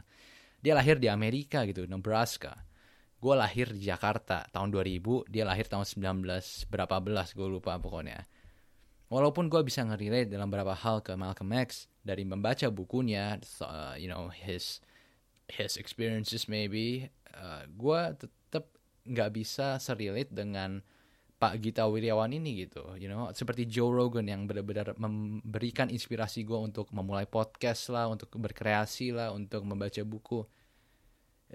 Dia 0.62 0.78
lahir 0.78 1.02
di 1.02 1.10
Amerika 1.10 1.66
gitu, 1.66 1.90
Nebraska. 1.90 2.54
Gue 3.20 3.34
lahir 3.34 3.72
di 3.72 3.88
Jakarta 3.88 4.46
tahun 4.52 4.70
2000, 4.70 5.26
dia 5.32 5.44
lahir 5.48 5.66
tahun 5.66 5.88
19 5.88 6.26
berapa 6.70 6.96
belas, 7.02 7.34
gue 7.34 7.48
lupa 7.48 7.80
pokoknya. 7.80 8.28
Walaupun 9.10 9.48
gue 9.50 9.62
bisa 9.62 9.86
ngerelate 9.86 10.34
dalam 10.34 10.50
beberapa 10.50 10.74
hal 10.74 11.06
ke 11.06 11.14
Malcolm 11.14 11.54
X 11.56 11.88
dari 12.02 12.26
membaca 12.26 12.68
bukunya, 12.74 13.38
uh, 13.62 13.94
you 13.98 14.10
know 14.10 14.30
his 14.34 14.82
his 15.46 15.78
experiences 15.78 16.50
maybe, 16.50 17.10
uh, 17.38 17.64
gue 17.70 18.02
tetap 18.18 18.66
nggak 19.06 19.30
bisa 19.34 19.78
serelate 19.78 20.34
dengan 20.34 20.82
Pak 21.36 21.60
Gita 21.62 21.84
Wirjawan 21.86 22.32
ini 22.32 22.66
gitu, 22.66 22.96
you 22.96 23.12
know, 23.12 23.28
seperti 23.36 23.68
Joe 23.68 23.92
Rogan 23.92 24.26
yang 24.26 24.48
benar-benar 24.48 24.96
memberikan 24.96 25.92
inspirasi 25.92 26.48
gue 26.48 26.56
untuk 26.56 26.90
memulai 26.96 27.28
podcast 27.28 27.92
lah, 27.92 28.08
untuk 28.08 28.32
berkreasi 28.40 29.12
lah, 29.12 29.36
untuk 29.36 29.68
membaca 29.68 30.00
buku. 30.08 30.48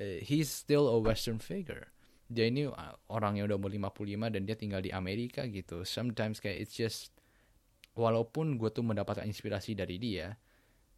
Uh, 0.00 0.24
he's 0.24 0.48
still 0.48 0.88
a 0.88 0.96
Western 0.96 1.36
figure. 1.36 1.92
Dia 2.32 2.48
ini 2.48 2.64
uh, 2.64 2.96
orang 3.12 3.36
yang 3.36 3.52
udah 3.52 3.60
umur 3.60 3.68
55 3.92 4.32
dan 4.32 4.42
dia 4.48 4.56
tinggal 4.56 4.80
di 4.80 4.88
Amerika 4.88 5.44
gitu. 5.44 5.84
Sometimes 5.84 6.40
kayak 6.40 6.64
it's 6.64 6.72
just 6.72 7.12
walaupun 7.92 8.56
gue 8.56 8.72
tuh 8.72 8.80
mendapatkan 8.80 9.28
inspirasi 9.28 9.76
dari 9.76 10.00
dia, 10.00 10.40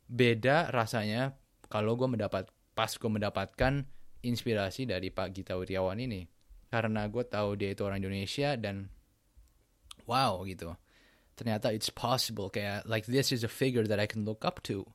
beda 0.06 0.71
rasanya 0.71 1.35
kalau 1.66 1.99
gue 1.99 2.06
mendapat 2.06 2.47
pas 2.78 2.92
gue 2.94 3.11
mendapatkan 3.11 3.82
inspirasi 4.23 4.87
dari 4.87 5.11
Pak 5.11 5.35
Gita 5.35 5.59
Wirjawan 5.59 5.99
ini, 5.99 6.28
karena 6.71 7.11
gue 7.11 7.25
tahu 7.26 7.59
dia 7.59 7.75
itu 7.75 7.82
orang 7.82 7.99
Indonesia 7.99 8.54
dan 8.54 8.87
wow 10.06 10.47
gitu, 10.47 10.78
ternyata 11.35 11.75
it's 11.75 11.90
possible 11.90 12.52
kayak 12.52 12.87
like 12.87 13.09
this 13.09 13.35
is 13.35 13.42
a 13.42 13.50
figure 13.50 13.88
that 13.88 13.99
I 13.99 14.06
can 14.06 14.23
look 14.23 14.47
up 14.47 14.62
to. 14.71 14.87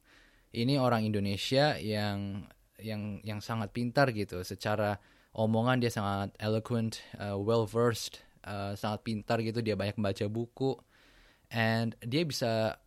Ini 0.56 0.80
orang 0.80 1.04
Indonesia 1.04 1.76
yang 1.76 2.48
yang 2.82 3.22
yang 3.26 3.40
sangat 3.42 3.74
pintar 3.74 4.10
gitu, 4.14 4.42
secara 4.46 5.02
omongan 5.34 5.82
dia 5.82 5.94
sangat 5.94 6.34
eloquent, 6.42 7.02
uh, 7.18 7.38
well 7.38 7.66
versed, 7.66 8.22
uh, 8.46 8.74
sangat 8.74 9.06
pintar 9.06 9.42
gitu, 9.46 9.62
dia 9.62 9.78
banyak 9.78 9.98
membaca 9.98 10.26
buku. 10.30 10.78
And 11.48 11.96
dia 12.04 12.28
bisa 12.28 12.82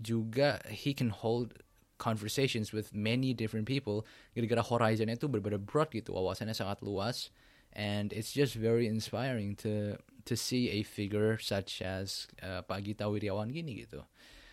juga 0.00 0.62
he 0.66 0.96
can 0.96 1.10
hold 1.12 1.52
conversations 1.98 2.72
with 2.72 2.94
many 2.94 3.34
different 3.34 3.66
people. 3.66 4.06
Gara-gara 4.34 4.62
horizonnya 4.62 5.16
itu 5.16 5.30
benar-benar 5.30 5.62
broad 5.62 5.90
gitu. 5.94 6.12
Wawasannya 6.14 6.56
sangat 6.56 6.82
luas. 6.82 7.30
And 7.74 8.14
it's 8.14 8.30
just 8.30 8.54
very 8.54 8.86
inspiring 8.86 9.58
to 9.66 9.98
to 10.24 10.34
see 10.38 10.70
a 10.70 10.82
figure 10.82 11.36
such 11.38 11.82
as 11.82 12.30
uh, 12.40 12.62
Pak 12.62 12.86
Gita 12.86 13.10
Wirjawan 13.10 13.50
gini 13.50 13.82
gitu. 13.82 14.06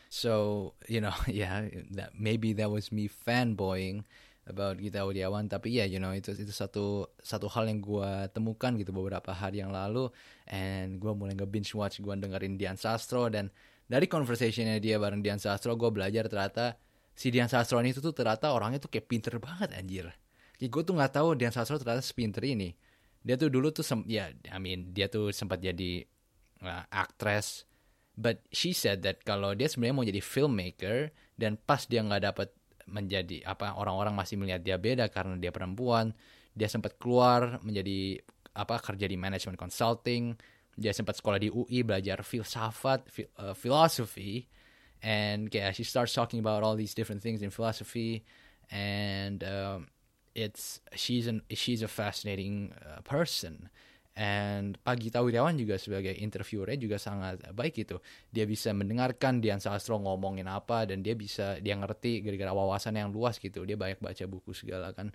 So 0.09 0.73
you 0.89 0.99
know 0.99 1.13
yeah 1.29 1.69
that 1.93 2.17
maybe 2.17 2.53
that 2.57 2.69
was 2.73 2.91
me 2.91 3.07
fanboying 3.07 4.03
about 4.51 4.75
Gita 4.77 5.08
Wirjawan 5.08 5.48
tapi 5.48 5.79
ya 5.79 5.88
yeah, 5.88 5.98
you 5.98 6.00
know 6.03 6.12
itu 6.12 6.36
itu 6.36 6.51
satu 6.51 7.08
satu 7.24 7.48
hal 7.50 7.72
yang 7.72 7.79
gue 7.79 8.12
temukan 8.36 8.75
gitu 8.75 8.91
beberapa 8.91 9.31
hari 9.31 9.63
yang 9.63 9.72
lalu. 9.72 10.12
And 10.51 11.00
gue 11.00 11.12
mulai 11.15 11.34
nge 11.34 11.48
binge 11.48 11.72
watch 11.72 12.03
gue 12.03 12.12
dengerin 12.12 12.60
Dian 12.60 12.75
Sastro 12.75 13.31
dan 13.31 13.50
dari 13.88 14.05
conversationnya 14.12 14.77
dia 14.84 15.00
bareng 15.00 15.24
Dian 15.24 15.39
Sastro 15.39 15.74
gue 15.79 15.89
belajar 15.89 16.27
ternyata 16.27 16.75
si 17.15 17.31
Dian 17.31 17.48
Sastro 17.48 17.79
ini 17.79 17.96
tuh 17.96 18.12
ternyata 18.12 18.51
orangnya 18.51 18.84
tuh 18.84 18.91
kayak 18.91 19.08
pinter 19.08 19.39
banget 19.39 19.72
anjir. 19.74 20.12
Kayak 20.60 20.72
gue 20.75 20.81
tuh 20.86 20.93
nggak 21.00 21.13
tahu 21.15 21.27
Dian 21.39 21.55
Sastro 21.55 21.79
ternyata 21.79 22.03
sepinter 22.03 22.43
ini. 22.43 22.75
Dia 23.24 23.39
tuh 23.39 23.48
dulu 23.48 23.72
tuh 23.72 23.86
sem 23.88 24.03
ya 24.05 24.29
I 24.51 24.60
mean 24.60 24.91
dia 24.91 25.08
tuh 25.08 25.31
sempat 25.31 25.63
jadi 25.63 26.03
uh, 26.62 26.84
actress 26.91 27.63
but 28.17 28.43
she 28.51 28.75
said 28.75 29.01
that 29.01 29.24
kalau 29.24 29.55
dia 29.55 29.72
sebenarnya 29.72 29.96
mau 29.96 30.05
jadi 30.05 30.22
filmmaker 30.22 31.10
dan 31.39 31.58
pas 31.58 31.86
dia 31.89 32.03
nggak 32.03 32.22
dapet 32.22 32.50
menjadi 32.88 33.43
apa 33.45 33.75
orang-orang 33.77 34.15
masih 34.15 34.38
melihat 34.39 34.61
dia 34.63 34.77
beda 34.77 35.09
karena 35.09 35.38
dia 35.38 35.53
perempuan. 35.53 36.13
Dia 36.53 36.67
sempat 36.67 36.97
keluar 37.00 37.59
menjadi 37.63 38.19
apa 38.55 38.79
kerja 38.79 39.07
di 39.07 39.15
management 39.15 39.59
consulting. 39.59 40.35
Dia 40.75 40.95
sempat 40.95 41.19
sekolah 41.19 41.39
di 41.39 41.51
UI 41.51 41.83
belajar 41.83 42.23
filsafat 42.23 43.07
fi, 43.11 43.27
uh, 43.39 43.55
philosophy. 43.55 44.47
And 45.01 45.50
yeah 45.50 45.73
she 45.73 45.81
starts 45.81 46.13
talking 46.13 46.38
about 46.39 46.61
all 46.61 46.77
these 46.77 46.93
different 46.93 47.21
things 47.25 47.41
in 47.41 47.50
philosophy. 47.50 48.23
And 48.71 49.43
um, 49.43 49.91
it's 50.35 50.79
she's 50.95 51.27
an 51.27 51.43
she's 51.51 51.81
a 51.81 51.91
fascinating 51.91 52.71
uh, 52.79 53.01
person 53.03 53.69
And 54.21 54.77
Pak 54.77 55.01
Gita 55.01 55.25
Wirjawan 55.25 55.57
juga 55.57 55.81
sebagai 55.81 56.13
interviewernya 56.13 56.77
juga 56.77 57.01
sangat 57.01 57.41
baik 57.57 57.73
gitu. 57.73 57.97
Dia 58.29 58.45
bisa 58.45 58.69
mendengarkan 58.69 59.41
Dian 59.41 59.57
Sastro 59.57 59.97
ngomongin 59.97 60.45
apa 60.45 60.85
dan 60.85 61.01
dia 61.01 61.17
bisa 61.17 61.57
dia 61.57 61.73
ngerti 61.73 62.21
gara-gara 62.21 62.53
wawasan 62.53 63.01
yang 63.01 63.09
luas 63.09 63.41
gitu. 63.41 63.65
Dia 63.65 63.73
banyak 63.73 63.97
baca 63.97 64.21
buku 64.29 64.53
segala 64.53 64.93
kan. 64.93 65.09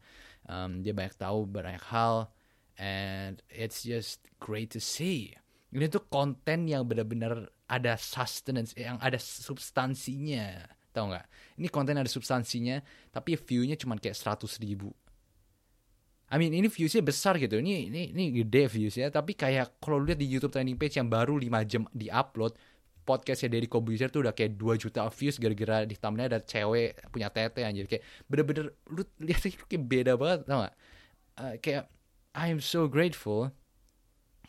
Um, 0.50 0.82
dia 0.82 0.90
banyak 0.90 1.14
tahu 1.14 1.46
banyak 1.46 1.86
hal 1.86 2.34
and 2.82 3.38
it's 3.46 3.86
just 3.86 4.26
great 4.42 4.74
to 4.74 4.82
see. 4.82 5.38
Ini 5.70 5.86
tuh 5.86 6.10
konten 6.10 6.66
yang 6.66 6.82
benar-benar 6.90 7.46
ada 7.70 7.94
sustenance, 7.94 8.74
yang 8.74 8.98
ada 8.98 9.22
substansinya. 9.22 10.66
Tahu 10.90 11.14
nggak? 11.14 11.26
Ini 11.62 11.66
konten 11.70 11.94
ada 11.94 12.10
substansinya, 12.10 12.82
tapi 13.14 13.38
view-nya 13.38 13.78
cuma 13.78 13.94
kayak 14.02 14.18
100 14.18 14.58
ribu. 14.66 14.90
I 16.26 16.42
mean 16.42 16.50
ini 16.50 16.66
viewsnya 16.66 17.06
besar 17.06 17.38
gitu, 17.38 17.62
ini 17.62 17.86
ini 17.86 18.10
ini 18.10 18.24
gede 18.42 18.66
viewsnya, 18.66 19.14
tapi 19.14 19.38
kayak 19.38 19.78
kalau 19.78 20.02
lihat 20.02 20.18
di 20.18 20.26
YouTube 20.26 20.50
trending 20.50 20.74
page 20.74 20.98
yang 20.98 21.06
baru 21.06 21.38
5 21.38 21.70
jam 21.70 21.86
di 21.94 22.10
upload, 22.10 22.58
podcastnya 23.06 23.54
Deddy 23.54 23.70
Kobuzer 23.70 24.10
tuh 24.10 24.26
udah 24.26 24.34
kayak 24.34 24.58
2 24.58 24.82
juta 24.82 25.06
views 25.06 25.38
gara-gara 25.38 25.86
di 25.86 25.94
thumbnail 25.94 26.26
ada 26.26 26.42
cewek 26.42 26.98
punya 27.14 27.30
tete 27.30 27.62
anjir. 27.62 27.86
Kayak 27.86 28.02
bener-bener 28.26 28.74
lu 28.90 29.06
lihat 29.22 29.46
itu 29.46 29.62
kayak 29.70 29.84
beda 29.86 30.12
banget 30.18 30.40
tau 30.50 30.66
gak? 30.66 30.74
Uh, 31.38 31.54
kayak 31.62 31.84
I 32.34 32.50
am 32.50 32.58
so 32.58 32.90
grateful 32.90 33.54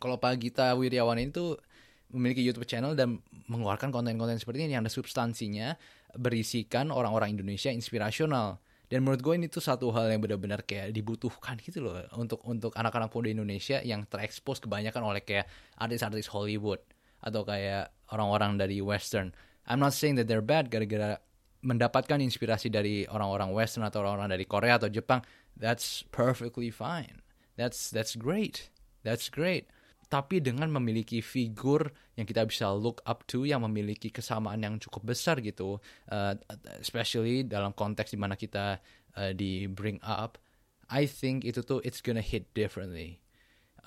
kalau 0.01 0.17
Pak 0.17 0.41
Gita 0.41 0.73
Wirjawan 0.73 1.21
ini 1.21 1.29
tuh 1.29 1.61
memiliki 2.09 2.41
YouTube 2.41 2.65
channel 2.65 2.97
dan 2.97 3.21
mengeluarkan 3.45 3.93
konten-konten 3.93 4.41
seperti 4.41 4.65
ini 4.65 4.73
yang 4.73 4.83
ada 4.83 4.91
substansinya 4.91 5.77
berisikan 6.17 6.89
orang-orang 6.89 7.37
Indonesia 7.37 7.69
inspirasional 7.69 8.57
dan 8.87 9.03
menurut 9.03 9.19
gue 9.19 9.33
ini 9.35 9.47
tuh 9.51 9.59
satu 9.59 9.91
hal 9.91 10.07
yang 10.07 10.23
benar-benar 10.23 10.63
kayak 10.63 10.95
dibutuhkan 10.95 11.59
gitu 11.59 11.83
loh 11.83 11.99
untuk 12.15 12.39
untuk 12.47 12.71
anak-anak 12.71 13.11
muda 13.11 13.27
Indonesia 13.27 13.83
yang 13.83 14.07
terekspos 14.07 14.63
kebanyakan 14.63 15.03
oleh 15.03 15.21
kayak 15.27 15.47
artis-artis 15.75 16.31
Hollywood 16.31 16.79
atau 17.19 17.43
kayak 17.43 17.91
orang-orang 18.15 18.55
dari 18.55 18.79
Western. 18.79 19.35
I'm 19.67 19.83
not 19.83 19.91
saying 19.91 20.15
that 20.15 20.31
they're 20.31 20.45
bad 20.45 20.71
gara-gara 20.71 21.19
mendapatkan 21.59 22.23
inspirasi 22.23 22.71
dari 22.71 23.03
orang-orang 23.11 23.51
Western 23.51 23.83
atau 23.83 24.07
orang-orang 24.07 24.31
dari 24.31 24.47
Korea 24.47 24.79
atau 24.79 24.87
Jepang. 24.87 25.19
That's 25.57 26.07
perfectly 26.15 26.71
fine. 26.71 27.19
That's 27.59 27.91
that's 27.91 28.15
great. 28.15 28.71
That's 29.03 29.27
great. 29.27 29.67
Tapi 30.07 30.39
dengan 30.39 30.71
memiliki 30.71 31.19
figur 31.19 31.91
yang 32.15 32.23
kita 32.23 32.47
bisa 32.47 32.71
look 32.71 33.03
up 33.03 33.27
to 33.27 33.43
yang 33.43 33.59
memiliki 33.63 34.07
kesamaan 34.07 34.63
yang 34.63 34.75
cukup 34.79 35.11
besar 35.11 35.43
gitu 35.43 35.83
uh, 36.11 36.33
especially 36.79 37.43
dalam 37.43 37.75
konteks 37.75 38.15
di 38.15 38.19
mana 38.19 38.39
kita 38.39 38.79
uh, 39.19 39.31
di 39.35 39.67
bring 39.67 39.99
up 40.03 40.39
I 40.87 41.03
think 41.03 41.43
itu 41.43 41.59
tuh 41.63 41.83
it's 41.83 41.99
gonna 41.99 42.23
hit 42.23 42.47
differently. 42.55 43.19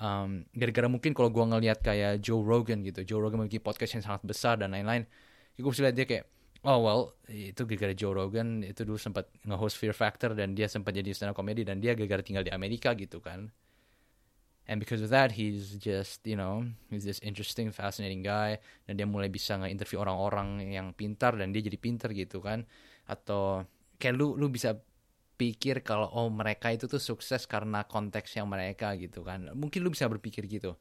Um, 0.00 0.48
gara-gara 0.56 0.88
mungkin 0.88 1.12
kalau 1.12 1.28
gue 1.28 1.44
ngelihat 1.44 1.84
kayak 1.84 2.24
Joe 2.24 2.40
Rogan 2.40 2.80
gitu 2.80 3.04
Joe 3.04 3.20
Rogan 3.20 3.44
memiliki 3.44 3.60
podcast 3.60 4.00
yang 4.00 4.04
sangat 4.04 4.24
besar 4.24 4.56
dan 4.56 4.72
lain-lain 4.72 5.04
gue 5.60 5.68
bisa 5.68 5.84
lihat 5.84 5.92
dia 5.92 6.08
kayak 6.08 6.24
oh 6.64 6.80
well 6.80 7.02
itu 7.28 7.68
gara-gara 7.68 7.92
Joe 7.92 8.16
Rogan 8.16 8.64
itu 8.64 8.80
dulu 8.88 8.96
sempat 8.96 9.28
nge-host 9.44 9.76
Fear 9.76 9.92
Factor 9.92 10.32
dan 10.32 10.56
dia 10.56 10.72
sempat 10.72 10.96
jadi 10.96 11.12
stand 11.12 11.32
up 11.32 11.36
comedy 11.36 11.68
dan 11.68 11.84
dia 11.84 11.92
gara-gara 11.92 12.24
tinggal 12.24 12.40
di 12.40 12.48
Amerika 12.48 12.96
gitu 12.96 13.20
kan 13.20 13.52
and 14.70 14.78
because 14.78 15.02
of 15.02 15.10
that 15.10 15.34
he's 15.34 15.74
just 15.82 16.22
you 16.22 16.38
know 16.38 16.62
he's 16.94 17.02
this 17.02 17.18
interesting 17.26 17.74
fascinating 17.74 18.22
guy. 18.22 18.62
Dan 18.86 19.02
dia 19.02 19.06
mulai 19.10 19.26
bisa 19.26 19.58
nge-interview 19.58 19.98
orang-orang 19.98 20.70
yang 20.70 20.94
pintar 20.94 21.34
dan 21.34 21.50
dia 21.50 21.66
jadi 21.66 21.74
pintar 21.74 22.14
gitu 22.14 22.38
kan. 22.38 22.62
Atau 23.10 23.66
kayak 23.98 24.14
lu 24.14 24.38
lu 24.38 24.46
bisa 24.46 24.78
pikir 25.34 25.82
kalau 25.82 26.06
oh 26.14 26.30
mereka 26.30 26.70
itu 26.70 26.86
tuh 26.86 27.02
sukses 27.02 27.50
karena 27.50 27.82
konteks 27.82 28.38
yang 28.38 28.46
mereka 28.46 28.94
gitu 28.94 29.26
kan. 29.26 29.50
Mungkin 29.58 29.82
lu 29.82 29.90
bisa 29.90 30.06
berpikir 30.06 30.46
gitu. 30.46 30.78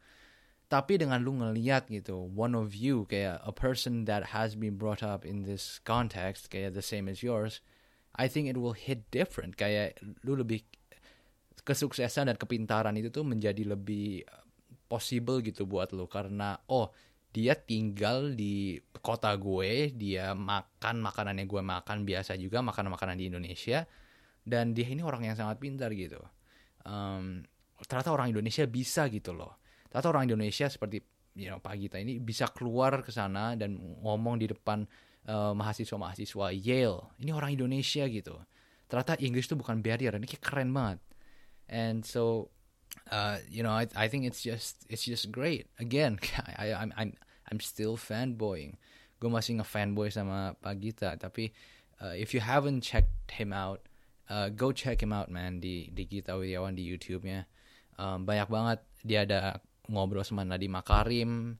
Tapi 0.69 1.01
dengan 1.01 1.17
lu 1.25 1.34
ngeliat 1.34 1.89
gitu 1.89 2.29
one 2.29 2.53
of 2.53 2.77
you 2.77 3.10
kayak 3.10 3.41
a 3.41 3.50
person 3.50 4.05
that 4.05 4.38
has 4.38 4.53
been 4.53 4.77
brought 4.77 5.01
up 5.01 5.25
in 5.25 5.50
this 5.50 5.81
context 5.81 6.53
kayak 6.53 6.77
the 6.77 6.86
same 6.86 7.10
as 7.10 7.25
yours 7.25 7.65
I 8.19 8.27
think 8.27 8.51
it 8.51 8.58
will 8.58 8.74
hit 8.74 9.08
different. 9.15 9.55
Kayak 9.55 10.01
lu 10.25 10.36
lebih 10.36 10.65
kesuksesan 11.70 12.34
dan 12.34 12.38
kepintaran 12.42 12.98
itu 12.98 13.14
tuh 13.14 13.22
menjadi 13.22 13.62
lebih 13.62 14.26
uh, 14.26 14.42
possible 14.90 15.46
gitu 15.46 15.70
buat 15.70 15.94
lo. 15.94 16.10
Karena 16.10 16.58
oh 16.74 16.90
dia 17.30 17.54
tinggal 17.54 18.34
di 18.34 18.82
kota 19.06 19.30
gue 19.38 19.94
dia 19.94 20.34
makan 20.34 20.98
makanan 20.98 21.38
yang 21.38 21.46
gue 21.46 21.62
makan 21.62 22.02
biasa 22.02 22.34
juga 22.42 22.66
makanan 22.66 22.90
makanan 22.90 23.16
di 23.22 23.30
Indonesia 23.30 23.86
dan 24.42 24.74
dia 24.74 24.90
ini 24.90 25.06
orang 25.06 25.30
yang 25.30 25.38
sangat 25.38 25.62
pintar 25.62 25.94
gitu. 25.94 26.18
Um, 26.82 27.46
ternyata 27.86 28.10
orang 28.10 28.34
Indonesia 28.34 28.66
bisa 28.66 29.06
gitu 29.14 29.38
loh. 29.38 29.62
Ternyata 29.94 30.10
orang 30.10 30.26
Indonesia 30.26 30.66
seperti 30.66 31.06
you 31.38 31.54
know, 31.54 31.62
Pak 31.62 31.78
Gita 31.78 32.02
ini 32.02 32.18
bisa 32.18 32.50
keluar 32.50 33.06
ke 33.06 33.14
sana 33.14 33.54
dan 33.54 33.78
ngomong 33.78 34.42
di 34.42 34.50
depan 34.50 34.90
uh, 35.30 35.54
mahasiswa-mahasiswa 35.54 36.50
Yale. 36.58 37.14
Ini 37.22 37.30
orang 37.30 37.54
Indonesia 37.54 38.10
gitu. 38.10 38.42
Ternyata 38.90 39.22
Inggris 39.22 39.46
tuh 39.46 39.62
bukan 39.62 39.86
barrier 39.86 40.18
ini 40.18 40.26
kayak 40.26 40.42
keren 40.42 40.74
banget 40.74 40.98
and 41.70 42.04
so 42.04 42.50
uh, 43.14 43.38
you 43.48 43.64
know 43.64 43.72
I, 43.72 43.88
I 43.96 44.10
think 44.10 44.26
it's 44.26 44.42
just 44.42 44.84
it's 44.90 45.06
just 45.06 45.32
great. 45.32 45.70
Again 45.80 46.20
I, 46.58 46.74
I'm 46.74 46.92
I'm 46.98 47.14
I'm 47.50 47.62
still 47.62 47.96
fanboying. 47.96 48.78
Gue 49.20 49.28
masih 49.28 49.60
nge-fanboy 49.60 50.10
sama 50.10 50.56
Pak 50.64 50.76
Gita. 50.80 51.12
Tapi 51.20 51.52
uh, 52.00 52.16
if 52.16 52.32
you 52.32 52.40
haven't 52.40 52.82
checked 52.82 53.36
him 53.36 53.52
out 53.52 53.84
uh, 54.30 54.48
go 54.54 54.72
check 54.72 55.02
him 55.02 55.12
out 55.12 55.28
man 55.28 55.60
di 55.60 55.90
di 55.92 56.06
Gita 56.06 56.38
Wirjawan 56.38 56.78
di 56.78 56.86
YouTube-nya. 56.86 57.50
Um, 58.00 58.24
banyak 58.24 58.48
banget. 58.48 58.80
Dia 59.04 59.28
ada 59.28 59.60
ngobrol 59.90 60.24
sama 60.24 60.46
Nadiem 60.46 60.72
Makarim. 60.72 61.58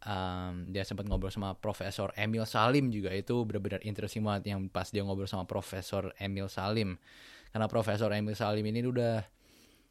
Um, 0.00 0.52
dia 0.72 0.84
sempat 0.84 1.04
ngobrol 1.08 1.32
sama 1.32 1.56
Profesor 1.56 2.12
Emil 2.18 2.44
Salim 2.44 2.92
juga. 2.92 3.14
Itu 3.14 3.46
benar-benar 3.48 3.80
interesting 3.86 4.26
banget 4.26 4.52
yang 4.52 4.68
pas 4.68 4.90
dia 4.92 5.00
ngobrol 5.06 5.30
sama 5.30 5.48
Profesor 5.48 6.12
Emil 6.20 6.50
Salim. 6.52 7.00
Karena 7.54 7.66
Profesor 7.70 8.12
Emil 8.12 8.36
Salim 8.36 8.66
ini 8.68 8.84
udah 8.84 9.24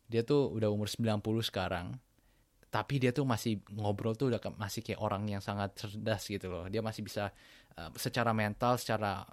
dia 0.09 0.25
tuh 0.25 0.49
udah 0.49 0.73
umur 0.73 0.89
90 0.89 1.21
sekarang. 1.45 1.95
Tapi 2.69 3.01
dia 3.01 3.09
tuh 3.13 3.25
masih 3.25 3.61
ngobrol 3.73 4.13
tuh 4.13 4.29
udah 4.29 4.41
masih 4.57 4.85
kayak 4.85 5.01
orang 5.01 5.25
yang 5.25 5.41
sangat 5.41 5.73
cerdas 5.77 6.25
gitu 6.25 6.49
loh. 6.49 6.65
Dia 6.69 6.81
masih 6.81 7.05
bisa 7.05 7.29
uh, 7.77 7.89
secara 7.97 8.33
mental 8.33 8.77
secara 8.77 9.25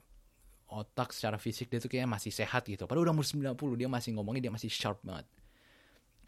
otak 0.66 1.14
secara 1.14 1.37
fisik 1.38 1.71
dia 1.73 1.80
tuh 1.80 1.88
kayak 1.88 2.09
masih 2.09 2.33
sehat 2.33 2.68
gitu. 2.68 2.85
Padahal 2.85 3.09
udah 3.09 3.14
umur 3.16 3.26
90 3.26 3.56
dia 3.80 3.88
masih 3.88 4.11
ngomongnya 4.16 4.49
dia 4.49 4.54
masih 4.54 4.71
sharp 4.73 5.00
banget. 5.04 5.26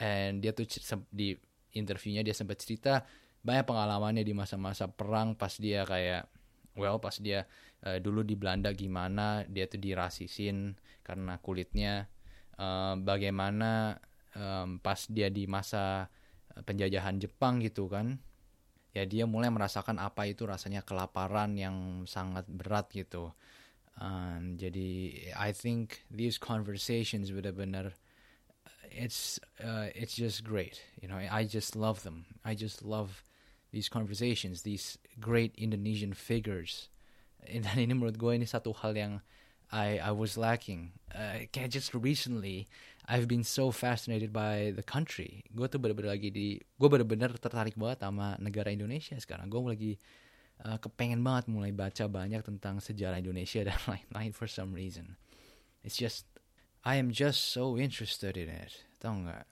And 0.01 0.41
dia 0.41 0.53
tuh 0.57 0.69
di 1.13 1.37
interviewnya 1.77 2.25
dia 2.25 2.33
sempat 2.33 2.61
cerita 2.61 3.05
banyak 3.45 3.65
pengalamannya 3.65 4.25
di 4.27 4.35
masa-masa 4.35 4.91
perang 4.91 5.37
pas 5.39 5.55
dia 5.57 5.87
kayak 5.87 6.27
well 6.75 6.99
pas 6.99 7.17
dia 7.19 7.47
uh, 7.87 7.99
dulu 7.99 8.23
di 8.23 8.35
Belanda 8.35 8.71
gimana 8.75 9.47
dia 9.47 9.67
tuh 9.67 9.79
dirasisin 9.79 10.75
karena 11.03 11.39
kulitnya 11.43 12.07
uh, 12.59 12.95
bagaimana 12.99 13.99
um, 14.39 14.79
pas 14.79 15.03
dia 15.11 15.29
di 15.29 15.51
masa 15.51 16.07
eh, 16.55 16.63
penjajahan 16.63 17.19
Jepang 17.19 17.59
gitu 17.59 17.91
kan 17.91 18.23
ya 18.97 19.05
dia 19.05 19.29
mulai 19.29 19.53
merasakan 19.53 20.01
apa 20.01 20.27
itu 20.27 20.49
rasanya 20.49 20.81
kelaparan 20.83 21.55
yang 21.55 22.09
sangat 22.09 22.49
berat 22.49 22.89
gitu. 22.91 23.31
Um, 23.99 24.55
jadi 24.55 25.19
I 25.35 25.51
think 25.51 26.07
these 26.07 26.39
conversations 26.39 27.35
benar-benar 27.35 27.99
it's 28.89 29.43
uh, 29.59 29.91
it's 29.93 30.15
just 30.17 30.47
great 30.47 30.81
you 31.03 31.11
know 31.11 31.19
I 31.19 31.45
just 31.45 31.75
love 31.75 32.07
them. 32.07 32.25
I 32.47 32.55
just 32.55 32.81
love 32.87 33.27
these 33.75 33.91
conversations 33.91 34.63
these 34.63 34.97
great 35.19 35.53
Indonesian 35.59 36.15
figures. 36.15 36.89
Dan 37.65 37.77
ini 37.79 37.93
menurut 37.95 38.17
gue 38.19 38.33
ini 38.35 38.47
satu 38.47 38.71
hal 38.83 38.95
yang 38.95 39.13
I 39.69 40.01
I 40.01 40.13
was 40.17 40.41
lacking 40.41 40.97
uh, 41.13 41.45
just 41.69 41.93
recently 41.93 42.69
I've 43.09 43.25
been 43.25 43.43
so 43.43 43.73
fascinated 43.73 44.37
by 44.37 44.77
the 44.77 44.85
country. 44.85 45.41
Gue 45.49 45.65
tuh 45.73 45.81
bener-bener 45.81 46.13
lagi 46.13 46.29
di, 46.29 46.61
gue 46.61 46.89
bener-bener 46.93 47.33
tertarik 47.41 47.73
banget 47.73 48.05
sama 48.05 48.37
negara 48.37 48.69
Indonesia 48.69 49.17
sekarang. 49.17 49.49
Gue 49.49 49.65
lagi 49.65 49.93
uh, 50.69 50.77
kepengen 50.77 51.25
banget 51.25 51.49
mulai 51.49 51.73
baca 51.73 52.05
banyak 52.05 52.45
tentang 52.45 52.85
sejarah 52.85 53.17
Indonesia 53.17 53.65
dan 53.73 53.81
lain-lain 53.89 54.37
for 54.37 54.45
some 54.45 54.77
reason. 54.77 55.17
It's 55.81 55.97
just, 55.97 56.29
I 56.85 57.01
am 57.01 57.09
just 57.09 57.49
so 57.49 57.81
interested 57.81 58.37
in 58.37 58.53
it. 58.53 58.77
Tau 59.01 59.17
nggak? 59.17 59.49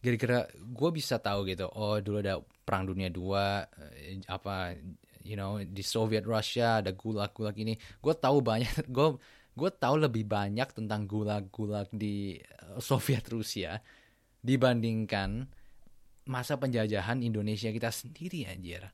Kira-kira 0.00 0.48
gue 0.56 0.90
bisa 0.96 1.20
tahu 1.20 1.44
gitu. 1.44 1.68
Oh 1.76 2.00
dulu 2.00 2.24
ada 2.24 2.40
perang 2.40 2.88
dunia 2.88 3.12
dua, 3.12 3.68
uh, 3.68 3.92
apa, 4.32 4.80
you 5.20 5.36
know, 5.36 5.60
di 5.60 5.84
Soviet 5.84 6.24
Russia 6.24 6.80
ada 6.80 6.96
gulag-gulag 6.96 7.60
ini. 7.60 7.76
Gue 8.00 8.16
tahu 8.16 8.40
banyak. 8.40 8.88
Gue 8.96 9.20
gue 9.54 9.70
tahu 9.70 10.02
lebih 10.02 10.26
banyak 10.26 10.66
tentang 10.74 11.06
gulag-gulag 11.06 11.86
di 11.94 12.38
eh, 12.38 12.78
Soviet 12.82 13.22
Rusia 13.30 13.78
dibandingkan 14.42 15.46
masa 16.26 16.58
penjajahan 16.58 17.22
Indonesia 17.22 17.70
kita 17.70 17.88
sendiri 17.94 18.48
anjir. 18.48 18.90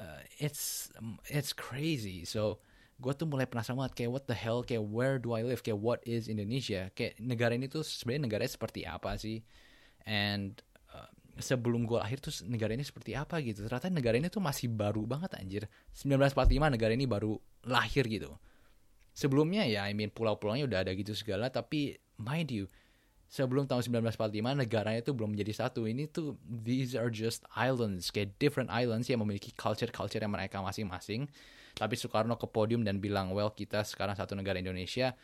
Uh, 0.00 0.22
it's 0.40 0.88
it's 1.28 1.52
crazy. 1.52 2.24
So 2.24 2.64
gue 2.96 3.12
tuh 3.12 3.28
mulai 3.28 3.44
penasaran 3.44 3.76
banget 3.76 3.94
kayak 4.00 4.10
what 4.10 4.24
the 4.24 4.36
hell 4.38 4.64
kayak 4.64 4.82
where 4.86 5.20
do 5.20 5.36
I 5.36 5.44
live 5.44 5.60
kayak 5.60 5.76
what 5.78 6.00
is 6.08 6.26
Indonesia? 6.26 6.88
Kayak 6.96 7.20
negara 7.20 7.52
ini 7.52 7.68
tuh 7.68 7.84
sebenarnya 7.84 8.22
negaranya 8.26 8.52
seperti 8.54 8.80
apa 8.88 9.18
sih? 9.20 9.44
And 10.08 10.56
uh, 10.94 11.10
sebelum 11.42 11.84
gue 11.84 12.00
lahir 12.00 12.18
tuh 12.22 12.32
negara 12.48 12.72
ini 12.72 12.86
seperti 12.86 13.12
apa 13.18 13.38
gitu? 13.44 13.66
Ternyata 13.66 13.92
negara 13.92 14.16
ini 14.16 14.32
tuh 14.32 14.40
masih 14.40 14.72
baru 14.72 15.04
banget 15.04 15.36
anjir. 15.36 15.68
1945 15.92 16.48
negara 16.70 16.92
ini 16.96 17.04
baru 17.04 17.36
lahir 17.66 18.08
gitu 18.08 18.40
sebelumnya 19.12 19.66
ya 19.66 19.86
I 19.86 19.92
mean 19.92 20.10
pulau-pulaunya 20.10 20.66
udah 20.66 20.86
ada 20.86 20.92
gitu 20.94 21.12
segala 21.12 21.50
tapi 21.50 21.98
mind 22.16 22.50
you 22.50 22.64
sebelum 23.30 23.70
tahun 23.70 23.86
1945 24.10 24.66
negaranya 24.66 25.00
itu 25.06 25.14
belum 25.14 25.38
menjadi 25.38 25.66
satu. 25.66 25.86
Ini 25.86 26.10
tuh 26.10 26.34
these 26.42 26.98
are 26.98 27.08
just 27.08 27.46
islands 27.54 28.10
kayak 28.10 28.34
different 28.42 28.68
islands 28.74 29.06
yang 29.06 29.22
memiliki 29.22 29.54
culture-culture 29.54 30.18
yang 30.18 30.34
mereka 30.34 30.58
masing-masing. 30.58 31.30
Tapi 31.78 31.94
Soekarno 31.94 32.34
ke 32.34 32.50
podium 32.50 32.82
dan 32.82 32.98
bilang 32.98 33.30
well 33.30 33.54
kita 33.54 33.86
sekarang 33.86 34.18
satu 34.18 34.34
negara 34.34 34.58
Indonesia. 34.58 35.14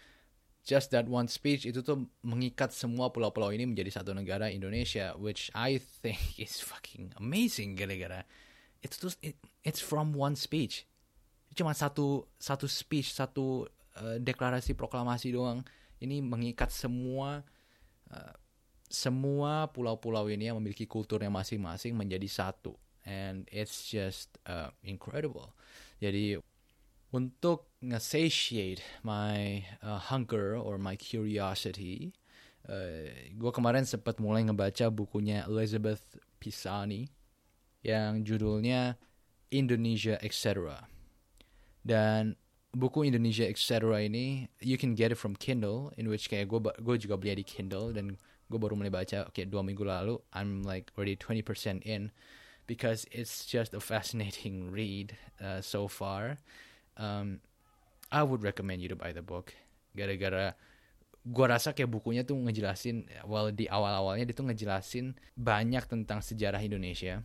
Just 0.66 0.90
that 0.94 1.06
one 1.06 1.30
speech 1.30 1.62
itu 1.66 1.82
tuh 1.82 2.10
mengikat 2.26 2.74
semua 2.74 3.10
pulau-pulau 3.10 3.54
ini 3.54 3.66
menjadi 3.70 4.02
satu 4.02 4.14
negara 4.14 4.50
Indonesia 4.50 5.14
which 5.14 5.50
I 5.54 5.78
think 5.78 6.18
is 6.42 6.62
fucking 6.62 7.14
amazing 7.18 7.74
gara-gara 7.74 8.26
itu 8.86 8.94
tuh 9.02 9.12
it, 9.18 9.34
it's 9.66 9.82
from 9.82 10.14
one 10.14 10.38
speech. 10.38 10.86
Cuma 11.56 11.74
satu 11.74 12.30
satu 12.38 12.70
speech 12.70 13.10
satu 13.10 13.66
uh, 14.00 14.16
deklarasi 14.20 14.76
proklamasi 14.76 15.32
doang. 15.32 15.64
Ini 15.96 16.20
mengikat 16.20 16.68
semua 16.68 17.40
uh, 18.12 18.34
semua 18.86 19.66
pulau-pulau 19.74 20.30
ini 20.30 20.46
yang 20.46 20.62
memiliki 20.62 20.86
kulturnya 20.86 21.32
masing-masing 21.32 21.96
menjadi 21.98 22.28
satu. 22.30 22.78
And 23.06 23.46
it's 23.54 23.86
just 23.86 24.34
uh, 24.46 24.74
incredible. 24.82 25.54
Jadi 26.02 26.38
untuk 27.14 27.70
nge-satiate 27.80 28.82
my 29.06 29.62
uh, 29.80 29.98
hunger 30.10 30.58
or 30.58 30.76
my 30.76 30.98
curiosity 30.98 32.10
uh, 32.66 33.06
gue 33.30 33.52
kemarin 33.54 33.86
sempat 33.86 34.18
mulai 34.18 34.42
ngebaca 34.42 34.90
bukunya 34.90 35.46
Elizabeth 35.46 36.02
Pisani 36.42 37.06
yang 37.86 38.26
judulnya 38.26 38.98
Indonesia 39.54 40.18
etc 40.18 40.82
dan 41.86 42.34
buku 42.76 43.08
Indonesia 43.08 43.48
etc 43.48 44.04
ini 44.04 44.52
you 44.60 44.76
can 44.76 44.92
get 44.92 45.08
it 45.08 45.16
from 45.16 45.32
Kindle 45.32 45.96
in 45.96 46.12
which 46.12 46.28
kayak 46.28 46.52
gue 46.52 46.60
gue 46.60 46.96
juga 47.00 47.16
beli 47.16 47.40
di 47.40 47.44
Kindle 47.48 47.96
dan 47.96 48.20
gue 48.52 48.58
baru 48.60 48.76
mulai 48.76 48.92
baca 48.92 49.32
kayak 49.32 49.48
dua 49.48 49.64
minggu 49.64 49.80
lalu 49.80 50.20
I'm 50.36 50.60
like 50.60 50.92
already 50.94 51.16
20% 51.16 51.88
in 51.88 52.12
because 52.68 53.08
it's 53.08 53.46
just 53.46 53.72
a 53.72 53.80
fascinating 53.80 54.68
read 54.76 55.16
uh, 55.40 55.64
so 55.64 55.88
far. 55.88 56.36
Um, 57.00 57.40
I 58.12 58.22
would 58.22 58.42
recommend 58.42 58.82
you 58.82 58.90
to 58.92 58.98
buy 58.98 59.10
the 59.10 59.22
book. 59.22 59.54
Gara-gara 59.96 60.54
gua 61.26 61.58
rasa 61.58 61.74
kayak 61.74 61.90
bukunya 61.90 62.22
tuh 62.22 62.38
ngejelasin, 62.38 63.10
well 63.26 63.50
di 63.50 63.66
awal-awalnya 63.66 64.30
dia 64.30 64.36
tuh 64.36 64.46
ngejelasin 64.46 65.18
banyak 65.34 65.82
tentang 65.90 66.22
sejarah 66.22 66.62
Indonesia 66.62 67.24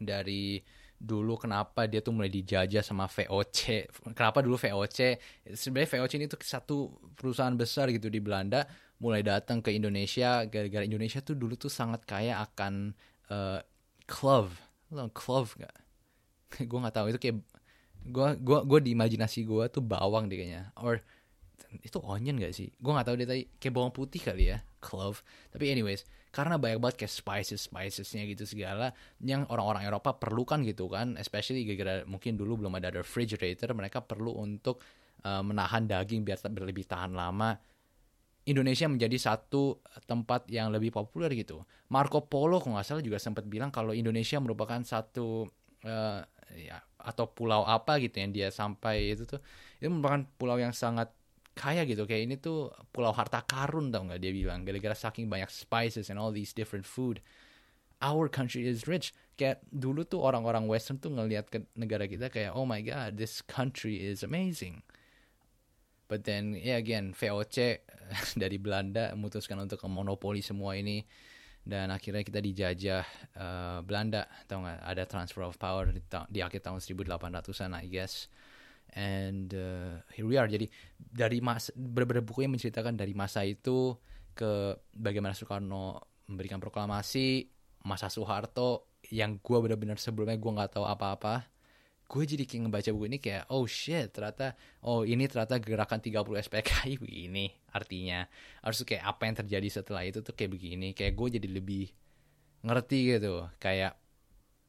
dari 0.00 0.58
dulu 1.00 1.40
kenapa 1.40 1.88
dia 1.88 2.04
tuh 2.04 2.12
mulai 2.12 2.28
dijajah 2.28 2.84
sama 2.84 3.08
VOC. 3.08 3.88
Kenapa 4.12 4.44
dulu 4.44 4.60
VOC? 4.60 5.16
Sebenarnya 5.56 5.88
VOC 5.96 6.12
ini 6.20 6.26
tuh 6.28 6.36
satu 6.44 6.92
perusahaan 7.16 7.56
besar 7.56 7.88
gitu 7.88 8.12
di 8.12 8.20
Belanda 8.20 8.68
mulai 9.00 9.24
datang 9.24 9.64
ke 9.64 9.72
Indonesia 9.72 10.44
gara-gara 10.44 10.84
Indonesia 10.84 11.24
tuh 11.24 11.32
dulu 11.32 11.56
tuh 11.56 11.72
sangat 11.72 12.04
kaya 12.04 12.36
akan 12.44 12.92
uh, 13.32 13.64
clove. 14.04 14.52
Lo 14.92 15.08
tau 15.08 15.10
clove 15.16 15.50
gak? 15.56 15.76
gue 16.68 16.78
nggak 16.84 16.94
tahu 16.94 17.06
itu 17.08 17.18
kayak 17.18 17.36
gue 18.00 18.28
gua 18.44 18.60
gua 18.64 18.80
di 18.80 18.92
imajinasi 18.92 19.48
gue 19.48 19.64
tuh 19.72 19.80
bawang 19.80 20.28
deh 20.28 20.36
kayaknya. 20.36 20.68
Or 20.76 21.00
itu 21.80 21.96
onion 22.04 22.36
gak 22.36 22.52
sih? 22.52 22.68
Gue 22.76 22.92
nggak 22.92 23.08
tahu 23.08 23.16
dia 23.16 23.26
tadi 23.26 23.42
kayak 23.56 23.72
bawang 23.72 23.92
putih 23.96 24.20
kali 24.20 24.52
ya, 24.52 24.60
clove. 24.84 25.24
Tapi 25.48 25.72
anyways, 25.72 26.04
karena 26.30 26.62
banyak 26.62 26.78
banget 26.78 26.96
kayak 27.04 27.12
spices 27.12 27.66
spicesnya 27.66 28.22
gitu 28.30 28.46
segala 28.46 28.94
yang 29.18 29.42
orang-orang 29.50 29.82
Eropa 29.82 30.14
perlukan 30.14 30.62
gitu 30.62 30.86
kan. 30.86 31.18
Especially 31.18 31.66
gara-gara 31.66 32.06
mungkin 32.06 32.38
dulu 32.38 32.64
belum 32.64 32.78
ada 32.78 32.94
refrigerator 32.94 33.74
mereka 33.74 33.98
perlu 33.98 34.38
untuk 34.38 34.78
uh, 35.26 35.42
menahan 35.42 35.90
daging 35.90 36.22
biar 36.22 36.38
lebih 36.62 36.86
tahan 36.86 37.10
lama. 37.12 37.58
Indonesia 38.46 38.88
menjadi 38.88 39.18
satu 39.20 39.82
tempat 40.08 40.48
yang 40.48 40.72
lebih 40.72 40.94
populer 40.94 41.34
gitu. 41.36 41.60
Marco 41.92 42.24
Polo 42.24 42.62
kalau 42.62 42.78
nggak 42.78 42.86
salah 42.86 43.04
juga 43.04 43.18
sempat 43.20 43.44
bilang 43.44 43.68
kalau 43.68 43.92
Indonesia 43.92 44.40
merupakan 44.40 44.80
satu 44.80 45.44
uh, 45.84 46.20
ya 46.56 46.78
atau 47.00 47.30
pulau 47.30 47.62
apa 47.62 48.00
gitu 48.00 48.22
yang 48.22 48.32
dia 48.32 48.48
sampai 48.48 49.18
itu 49.18 49.28
tuh. 49.28 49.42
Itu 49.82 49.92
merupakan 49.92 50.24
pulau 50.40 50.56
yang 50.56 50.72
sangat 50.72 51.12
kaya 51.54 51.84
gitu. 51.84 52.06
Kayak 52.08 52.22
ini 52.26 52.36
tuh 52.38 52.72
pulau 52.94 53.12
harta 53.12 53.42
karun 53.44 53.90
tau 53.90 54.06
nggak 54.06 54.20
dia 54.22 54.32
bilang. 54.32 54.62
Gara-gara 54.64 54.96
saking 54.96 55.26
banyak 55.28 55.50
spices 55.50 56.08
and 56.08 56.16
all 56.16 56.30
these 56.30 56.54
different 56.54 56.86
food 56.86 57.20
our 58.00 58.28
country 58.28 58.66
is 58.66 58.88
rich. 58.88 59.12
Kayak 59.36 59.64
dulu 59.68 60.04
tuh 60.04 60.20
orang-orang 60.20 60.68
western 60.68 61.00
tuh 61.00 61.12
ngelihat 61.12 61.48
ke 61.48 61.64
negara 61.76 62.04
kita 62.04 62.28
kayak 62.28 62.52
oh 62.52 62.68
my 62.68 62.80
god 62.84 63.16
this 63.16 63.40
country 63.44 64.00
is 64.00 64.24
amazing. 64.24 64.84
But 66.08 66.26
then 66.26 66.56
yeah 66.56 66.80
again 66.80 67.12
VOC 67.14 67.86
dari 68.42 68.58
Belanda 68.58 69.12
memutuskan 69.16 69.60
untuk 69.60 69.80
monopoli 69.86 70.44
semua 70.44 70.76
ini. 70.76 71.04
Dan 71.60 71.92
akhirnya 71.92 72.24
kita 72.24 72.40
dijajah 72.40 73.04
uh, 73.36 73.78
Belanda 73.84 74.24
tau 74.48 74.64
nggak? 74.64 74.80
Ada 74.80 75.04
transfer 75.04 75.44
of 75.44 75.60
power 75.60 75.92
di, 75.92 76.00
di 76.32 76.40
akhir 76.40 76.64
tahun 76.64 76.80
1800-an 76.80 77.76
I 77.76 77.86
guess 77.86 78.32
and 78.94 79.54
uh, 79.54 80.02
here 80.14 80.26
we 80.26 80.34
are. 80.38 80.48
Jadi 80.48 80.66
dari 80.98 81.38
mas 81.38 81.70
beberapa 81.74 82.22
buku 82.24 82.46
yang 82.46 82.54
menceritakan 82.54 82.98
dari 82.98 83.14
masa 83.14 83.46
itu 83.46 83.94
ke 84.34 84.78
bagaimana 84.94 85.34
Soekarno 85.34 86.00
memberikan 86.30 86.62
proklamasi 86.62 87.50
masa 87.82 88.06
Soeharto 88.12 89.00
yang 89.10 89.40
gue 89.40 89.58
benar-benar 89.58 89.96
sebelumnya 89.96 90.38
gue 90.38 90.52
nggak 90.52 90.78
tahu 90.78 90.86
apa-apa. 90.86 91.48
Gue 92.10 92.26
jadi 92.26 92.42
kayak 92.42 92.66
ngebaca 92.66 92.90
buku 92.90 93.06
ini 93.06 93.18
kayak 93.22 93.46
oh 93.54 93.64
shit 93.70 94.10
ternyata 94.10 94.58
oh 94.82 95.06
ini 95.06 95.30
ternyata 95.30 95.62
gerakan 95.62 96.02
30 96.02 96.26
SPKI 96.46 96.92
begini 97.04 97.46
artinya. 97.70 98.26
Harus 98.62 98.82
kayak 98.82 99.06
apa 99.06 99.22
yang 99.30 99.36
terjadi 99.38 99.68
setelah 99.70 100.02
itu 100.02 100.22
tuh 100.22 100.34
kayak 100.34 100.50
begini. 100.50 100.90
Kayak 100.92 101.14
gue 101.14 101.28
jadi 101.38 101.48
lebih 101.48 101.86
ngerti 102.66 102.98
gitu. 103.16 103.46
Kayak 103.62 103.94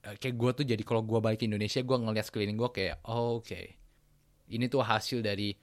eh, 0.06 0.16
kayak 0.22 0.36
gue 0.38 0.52
tuh 0.62 0.66
jadi 0.70 0.84
kalau 0.86 1.02
gue 1.02 1.18
balik 1.18 1.42
ke 1.42 1.50
Indonesia 1.50 1.82
gue 1.82 1.98
ngeliat 1.98 2.26
sekeliling 2.30 2.58
gue 2.58 2.70
kayak 2.70 2.96
oh, 3.10 3.42
oke. 3.42 3.50
okay 3.50 3.81
ini 4.52 4.68
tuh 4.68 4.84
hasil 4.84 5.24
dari 5.24 5.56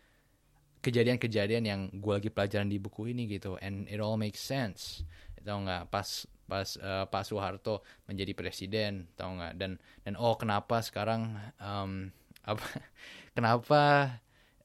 kejadian-kejadian 0.79 1.65
yang 1.67 1.81
gue 1.91 2.13
lagi 2.15 2.31
pelajaran 2.31 2.71
di 2.71 2.79
buku 2.79 3.11
ini 3.11 3.27
gitu 3.27 3.59
and 3.61 3.87
it 3.91 4.01
all 4.01 4.17
makes 4.17 4.41
sense. 4.41 5.03
Tau 5.45 5.65
nggak? 5.65 5.89
Pas 5.89 6.09
pas 6.49 6.69
uh, 6.81 7.05
Pak 7.09 7.25
Soeharto 7.29 7.85
menjadi 8.09 8.33
presiden 8.33 9.09
tau 9.15 9.37
nggak? 9.37 9.55
Dan 9.57 9.77
dan 10.05 10.15
oh 10.17 10.37
kenapa 10.37 10.81
sekarang 10.81 11.37
um, 11.61 12.09
apa 12.51 12.65
kenapa 13.37 13.81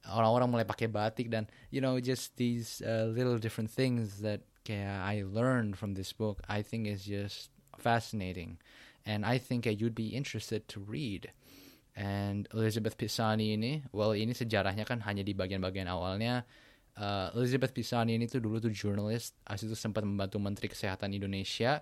orang-orang 0.08 0.48
mulai 0.52 0.68
pakai 0.68 0.88
batik 0.88 1.32
dan 1.32 1.48
you 1.72 1.80
know 1.80 2.00
just 2.00 2.36
these 2.36 2.84
uh, 2.84 3.08
little 3.12 3.40
different 3.40 3.72
things 3.72 4.24
that 4.24 4.44
kayak 4.64 5.04
I 5.04 5.24
learned 5.28 5.76
from 5.76 5.96
this 5.96 6.16
book 6.16 6.40
I 6.48 6.64
think 6.64 6.88
is 6.88 7.04
just 7.04 7.52
fascinating. 7.80 8.60
And 9.04 9.28
I 9.28 9.36
think 9.36 9.68
uh, 9.68 9.76
you'd 9.76 9.96
be 9.96 10.16
interested 10.16 10.68
to 10.72 10.80
read 10.80 11.32
And 11.94 12.50
Elizabeth 12.50 12.98
Pisani 12.98 13.54
ini, 13.54 13.86
well 13.94 14.18
ini 14.18 14.34
sejarahnya 14.34 14.82
kan 14.82 15.06
hanya 15.06 15.22
di 15.22 15.38
bagian-bagian 15.38 15.86
awalnya. 15.86 16.42
Uh, 16.94 17.30
Elizabeth 17.38 17.74
Pisani 17.74 18.18
ini 18.18 18.26
tuh 18.26 18.42
dulu 18.42 18.62
tuh 18.62 18.74
jurnalis, 18.74 19.34
asli 19.46 19.70
itu 19.70 19.78
sempat 19.78 20.06
membantu 20.06 20.38
Menteri 20.38 20.70
Kesehatan 20.70 21.14
Indonesia 21.14 21.82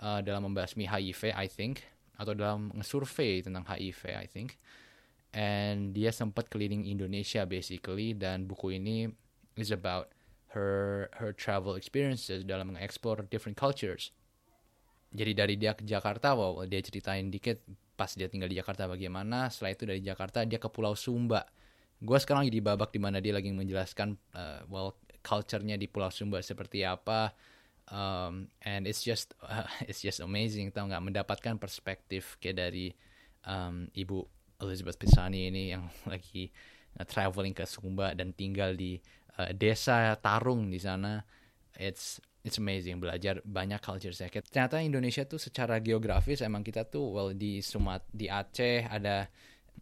uh, 0.00 0.20
dalam 0.24 0.48
membasmi 0.48 0.84
HIV, 0.84 1.32
I 1.36 1.48
think, 1.48 1.84
atau 2.16 2.32
dalam 2.32 2.72
ngesurvey 2.76 3.44
tentang 3.44 3.64
HIV, 3.64 4.00
I 4.16 4.28
think. 4.28 4.56
And 5.32 5.92
dia 5.96 6.12
sempat 6.12 6.48
keliling 6.48 6.88
Indonesia 6.88 7.44
basically, 7.44 8.16
dan 8.16 8.48
buku 8.48 8.80
ini 8.80 9.08
is 9.60 9.70
about 9.70 10.12
her 10.56 11.06
her 11.20 11.30
travel 11.30 11.78
experiences 11.78 12.42
dalam 12.42 12.74
mengeksplor 12.74 13.28
different 13.30 13.54
cultures. 13.54 14.10
Jadi 15.10 15.32
dari 15.34 15.54
dia 15.58 15.74
ke 15.74 15.82
Jakarta, 15.86 16.34
wow, 16.34 16.62
dia 16.66 16.82
ceritain 16.82 17.30
dikit 17.30 17.62
pas 18.00 18.08
dia 18.16 18.32
tinggal 18.32 18.48
di 18.48 18.56
Jakarta 18.56 18.88
bagaimana 18.88 19.52
setelah 19.52 19.76
itu 19.76 19.84
dari 19.84 20.00
Jakarta 20.00 20.48
dia 20.48 20.56
ke 20.56 20.72
Pulau 20.72 20.96
Sumba. 20.96 21.44
Gue 22.00 22.16
sekarang 22.16 22.48
lagi 22.48 22.56
di 22.56 22.64
babak 22.64 22.96
di 22.96 22.96
mana 22.96 23.20
dia 23.20 23.36
lagi 23.36 23.52
menjelaskan 23.52 24.16
uh, 24.32 24.64
well 24.72 24.96
culture-nya 25.20 25.76
di 25.76 25.84
Pulau 25.84 26.08
Sumba 26.08 26.40
seperti 26.40 26.80
apa 26.80 27.36
um, 27.92 28.48
and 28.64 28.88
it's 28.88 29.04
just 29.04 29.36
uh, 29.44 29.68
it's 29.88 30.00
just 30.00 30.24
amazing 30.24 30.72
tau 30.72 30.88
nggak? 30.88 31.04
Mendapatkan 31.12 31.60
perspektif 31.60 32.40
kayak 32.40 32.56
dari 32.56 32.96
um, 33.44 33.84
ibu 33.92 34.24
Elizabeth 34.64 34.96
Pisani 34.96 35.52
ini 35.52 35.76
yang 35.76 35.84
lagi 36.12 36.48
uh, 36.96 37.04
traveling 37.04 37.52
ke 37.52 37.68
Sumba 37.68 38.16
dan 38.16 38.32
tinggal 38.32 38.72
di 38.72 38.96
uh, 39.36 39.52
desa 39.52 40.16
Tarung 40.16 40.72
di 40.72 40.80
sana. 40.80 41.20
It's 41.76 42.16
it's 42.40 42.56
amazing 42.56 43.00
belajar 43.00 43.44
banyak 43.44 43.80
culture 43.84 44.12
saya. 44.16 44.32
Ternyata 44.32 44.80
Indonesia 44.80 45.24
tuh 45.28 45.36
secara 45.36 45.76
geografis 45.80 46.40
emang 46.40 46.64
kita 46.64 46.88
tuh 46.88 47.12
well 47.12 47.30
di 47.36 47.60
Sumat 47.60 48.04
di 48.08 48.32
Aceh 48.32 48.88
ada 48.88 49.28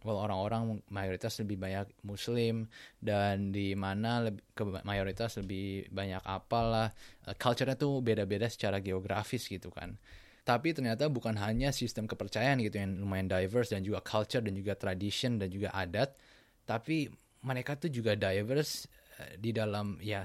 well 0.03 0.19
orang-orang 0.19 0.79
mayoritas 0.91 1.39
lebih 1.43 1.59
banyak 1.59 1.87
Muslim 2.07 2.67
dan 3.03 3.51
di 3.51 3.75
mana 3.75 4.31
lebih, 4.31 4.43
ke 4.55 4.63
mayoritas 4.83 5.39
lebih 5.39 5.87
banyak 5.91 6.23
apalah 6.23 6.91
uh, 7.27 7.35
culture-nya 7.35 7.75
tuh 7.75 7.99
beda-beda 7.99 8.47
secara 8.47 8.79
geografis 8.79 9.47
gitu 9.47 9.71
kan. 9.71 9.95
Tapi 10.43 10.73
ternyata 10.73 11.11
bukan 11.11 11.35
hanya 11.37 11.69
sistem 11.75 12.09
kepercayaan 12.09 12.63
gitu 12.63 12.79
yang 12.79 12.97
lumayan 12.97 13.27
diverse 13.27 13.75
dan 13.75 13.83
juga 13.83 14.01
culture 14.01 14.41
dan 14.41 14.55
juga 14.55 14.73
tradition 14.79 15.37
dan 15.37 15.51
juga 15.51 15.69
adat, 15.75 16.15
tapi 16.63 17.11
mereka 17.43 17.75
tuh 17.75 17.91
juga 17.91 18.15
diverse 18.15 18.87
uh, 19.19 19.35
di 19.35 19.51
dalam 19.51 19.99
ya 19.99 20.23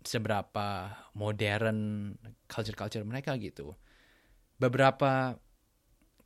seberapa 0.00 0.96
modern 1.12 2.12
culture-culture 2.48 3.04
mereka 3.04 3.36
gitu. 3.36 3.76
Beberapa 4.56 5.36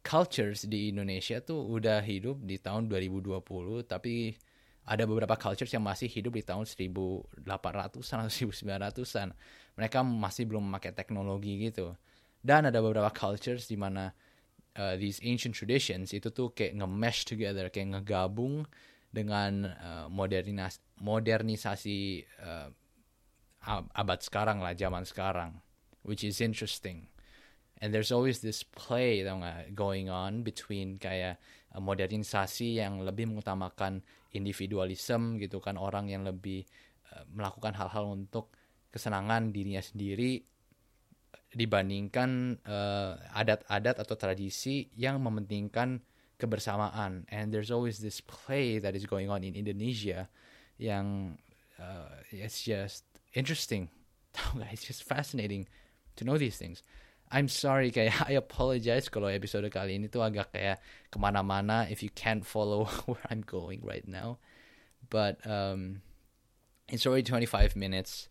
cultures 0.05 0.69
di 0.69 0.93
Indonesia 0.93 1.41
tuh 1.41 1.65
udah 1.65 2.05
hidup 2.05 2.45
di 2.45 2.61
tahun 2.61 2.87
2020 2.93 3.41
tapi 3.89 4.37
ada 4.85 5.09
beberapa 5.09 5.33
cultures 5.41 5.73
yang 5.73 5.81
masih 5.81 6.13
hidup 6.13 6.37
di 6.37 6.45
tahun 6.45 6.69
1800-an 6.69 7.81
atau 7.89 8.01
1900-an. 8.05 9.33
Mereka 9.81 9.99
masih 10.05 10.45
belum 10.45 10.69
memakai 10.69 10.93
teknologi 10.93 11.57
gitu. 11.57 11.97
Dan 12.45 12.69
ada 12.69 12.85
beberapa 12.85 13.09
cultures 13.09 13.65
di 13.65 13.81
mana 13.81 14.13
uh, 14.77 14.95
these 15.01 15.25
ancient 15.25 15.57
traditions 15.57 16.13
itu 16.13 16.29
tuh 16.29 16.53
kayak 16.53 16.77
nge-mesh 16.77 17.25
together, 17.25 17.73
kayak 17.73 17.97
ngegabung 17.97 18.69
dengan 19.09 19.73
uh, 19.73 20.07
modernisasi 21.01 22.29
uh, 22.45 22.69
abad 23.67 24.21
sekarang 24.21 24.61
lah, 24.61 24.77
zaman 24.77 25.05
sekarang, 25.09 25.61
which 26.05 26.23
is 26.23 26.41
interesting. 26.41 27.09
And 27.83 27.93
there's 27.93 28.15
always 28.15 28.41
this 28.41 28.63
play 28.63 29.27
tau 29.27 29.43
gak, 29.43 29.75
going 29.75 30.09
on 30.09 30.47
between 30.47 30.97
kayak 30.97 31.43
uh, 31.75 31.83
modernisasi 31.83 32.81
yang 32.81 33.03
lebih 33.03 33.29
mengutamakan 33.29 34.01
individualism 34.33 35.37
gitu 35.43 35.59
kan 35.59 35.77
orang 35.77 36.09
yang 36.09 36.23
lebih 36.23 36.65
uh, 37.13 37.27
melakukan 37.35 37.75
hal-hal 37.75 38.15
untuk 38.15 38.55
kesenangan 38.95 39.51
dirinya 39.51 39.83
sendiri 39.83 40.47
dibandingkan 41.55 42.59
uh, 42.67 43.15
adat-adat 43.35 44.03
atau 44.03 44.15
tradisi 44.19 44.91
yang 44.99 45.23
mementingkan 45.23 46.03
kebersamaan 46.35 47.23
and 47.31 47.55
there's 47.55 47.71
always 47.71 48.03
this 48.03 48.19
play 48.19 48.83
that 48.83 48.99
is 48.99 49.07
going 49.07 49.31
on 49.31 49.47
in 49.47 49.55
Indonesia 49.55 50.27
yang 50.83 51.39
uh, 51.79 52.11
it's 52.35 52.67
just 52.67 53.07
interesting. 53.35 53.91
it's 54.73 54.85
just 54.85 55.03
fascinating 55.03 55.67
to 56.17 56.25
know 56.25 56.39
these 56.39 56.57
things. 56.57 56.83
I'm 57.35 57.51
sorry 57.51 57.91
kayak 57.91 58.15
I 58.31 58.39
apologize 58.39 59.11
kalau 59.11 59.27
episode 59.27 59.67
kali 59.75 59.99
ini 59.99 60.07
tuh 60.07 60.23
agak 60.23 60.55
kayak 60.55 60.79
ke 61.11 61.19
mana-mana 61.19 61.87
if 61.91 62.01
you 62.01 62.11
can't 62.15 62.47
follow 62.47 62.87
where 63.11 63.23
I'm 63.29 63.43
going 63.43 63.83
right 63.83 64.07
now. 64.07 64.39
But 65.11 65.43
um, 65.45 66.01
it's 66.89 67.05
already 67.05 67.27
25 67.27 67.77
minutes. 67.77 68.31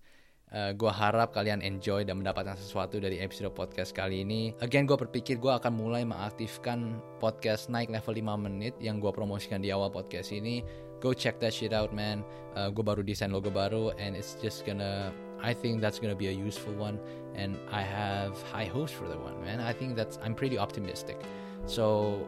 Uh, 0.53 0.69
gue 0.69 0.89
harap 0.89 1.33
kalian 1.33 1.65
enjoy 1.65 2.05
dan 2.05 2.21
mendapatkan 2.21 2.53
sesuatu 2.53 3.01
dari 3.01 3.17
episode 3.17 3.57
podcast 3.57 3.89
kali 3.89 4.21
ini. 4.21 4.53
Again, 4.61 4.85
gue 4.85 4.93
berpikir 4.93 5.41
gue 5.41 5.49
akan 5.49 5.73
mulai 5.73 6.05
mengaktifkan 6.05 7.01
podcast 7.17 7.73
naik 7.73 7.89
level 7.89 8.13
5 8.13 8.45
menit 8.45 8.77
yang 8.77 9.01
gue 9.01 9.09
promosikan 9.09 9.65
di 9.65 9.73
awal 9.73 9.89
podcast 9.89 10.29
ini. 10.29 10.61
Go 11.03 11.11
check 11.11 11.43
that 11.43 11.51
shit 11.51 11.75
out, 11.75 11.91
man. 11.91 12.23
Uh, 12.55 12.71
gue 12.71 12.79
baru 12.79 13.03
desain 13.03 13.35
logo 13.35 13.51
baru, 13.51 13.91
and 13.99 14.15
it's 14.15 14.39
just 14.39 14.63
gonna. 14.63 15.11
I 15.43 15.51
think 15.51 15.83
that's 15.83 15.99
gonna 15.99 16.15
be 16.15 16.31
a 16.31 16.35
useful 16.47 16.71
one, 16.79 16.95
and 17.35 17.59
I 17.67 17.83
have 17.83 18.39
high 18.47 18.71
hopes 18.71 18.95
for 18.95 19.11
the 19.11 19.19
one, 19.19 19.35
man. 19.43 19.59
I 19.59 19.75
think 19.75 19.99
that's. 19.99 20.15
I'm 20.23 20.31
pretty 20.31 20.55
optimistic. 20.55 21.19
So 21.67 22.23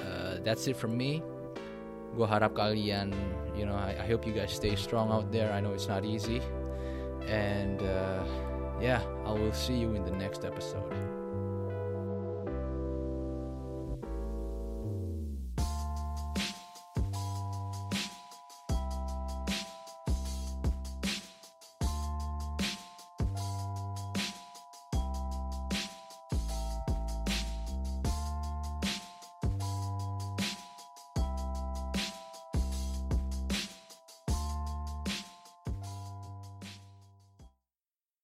uh, 0.00 0.40
that's 0.40 0.64
it 0.72 0.76
from 0.80 0.96
me. 0.96 1.20
Go 2.16 2.24
harap 2.24 2.56
kalian, 2.56 3.12
you 3.52 3.66
know, 3.66 3.76
I, 3.76 3.92
I 4.00 4.06
hope 4.06 4.24
you 4.24 4.32
guys 4.32 4.56
stay 4.56 4.72
strong 4.72 5.12
out 5.12 5.28
there. 5.28 5.52
I 5.52 5.60
know 5.60 5.76
it's 5.76 5.88
not 5.88 6.04
easy. 6.04 6.40
And 7.28 7.82
uh, 7.82 8.24
yeah, 8.80 9.02
I 9.26 9.32
will 9.32 9.52
see 9.52 9.74
you 9.76 9.92
in 9.92 10.04
the 10.04 10.16
next 10.16 10.44
episode. 10.44 11.13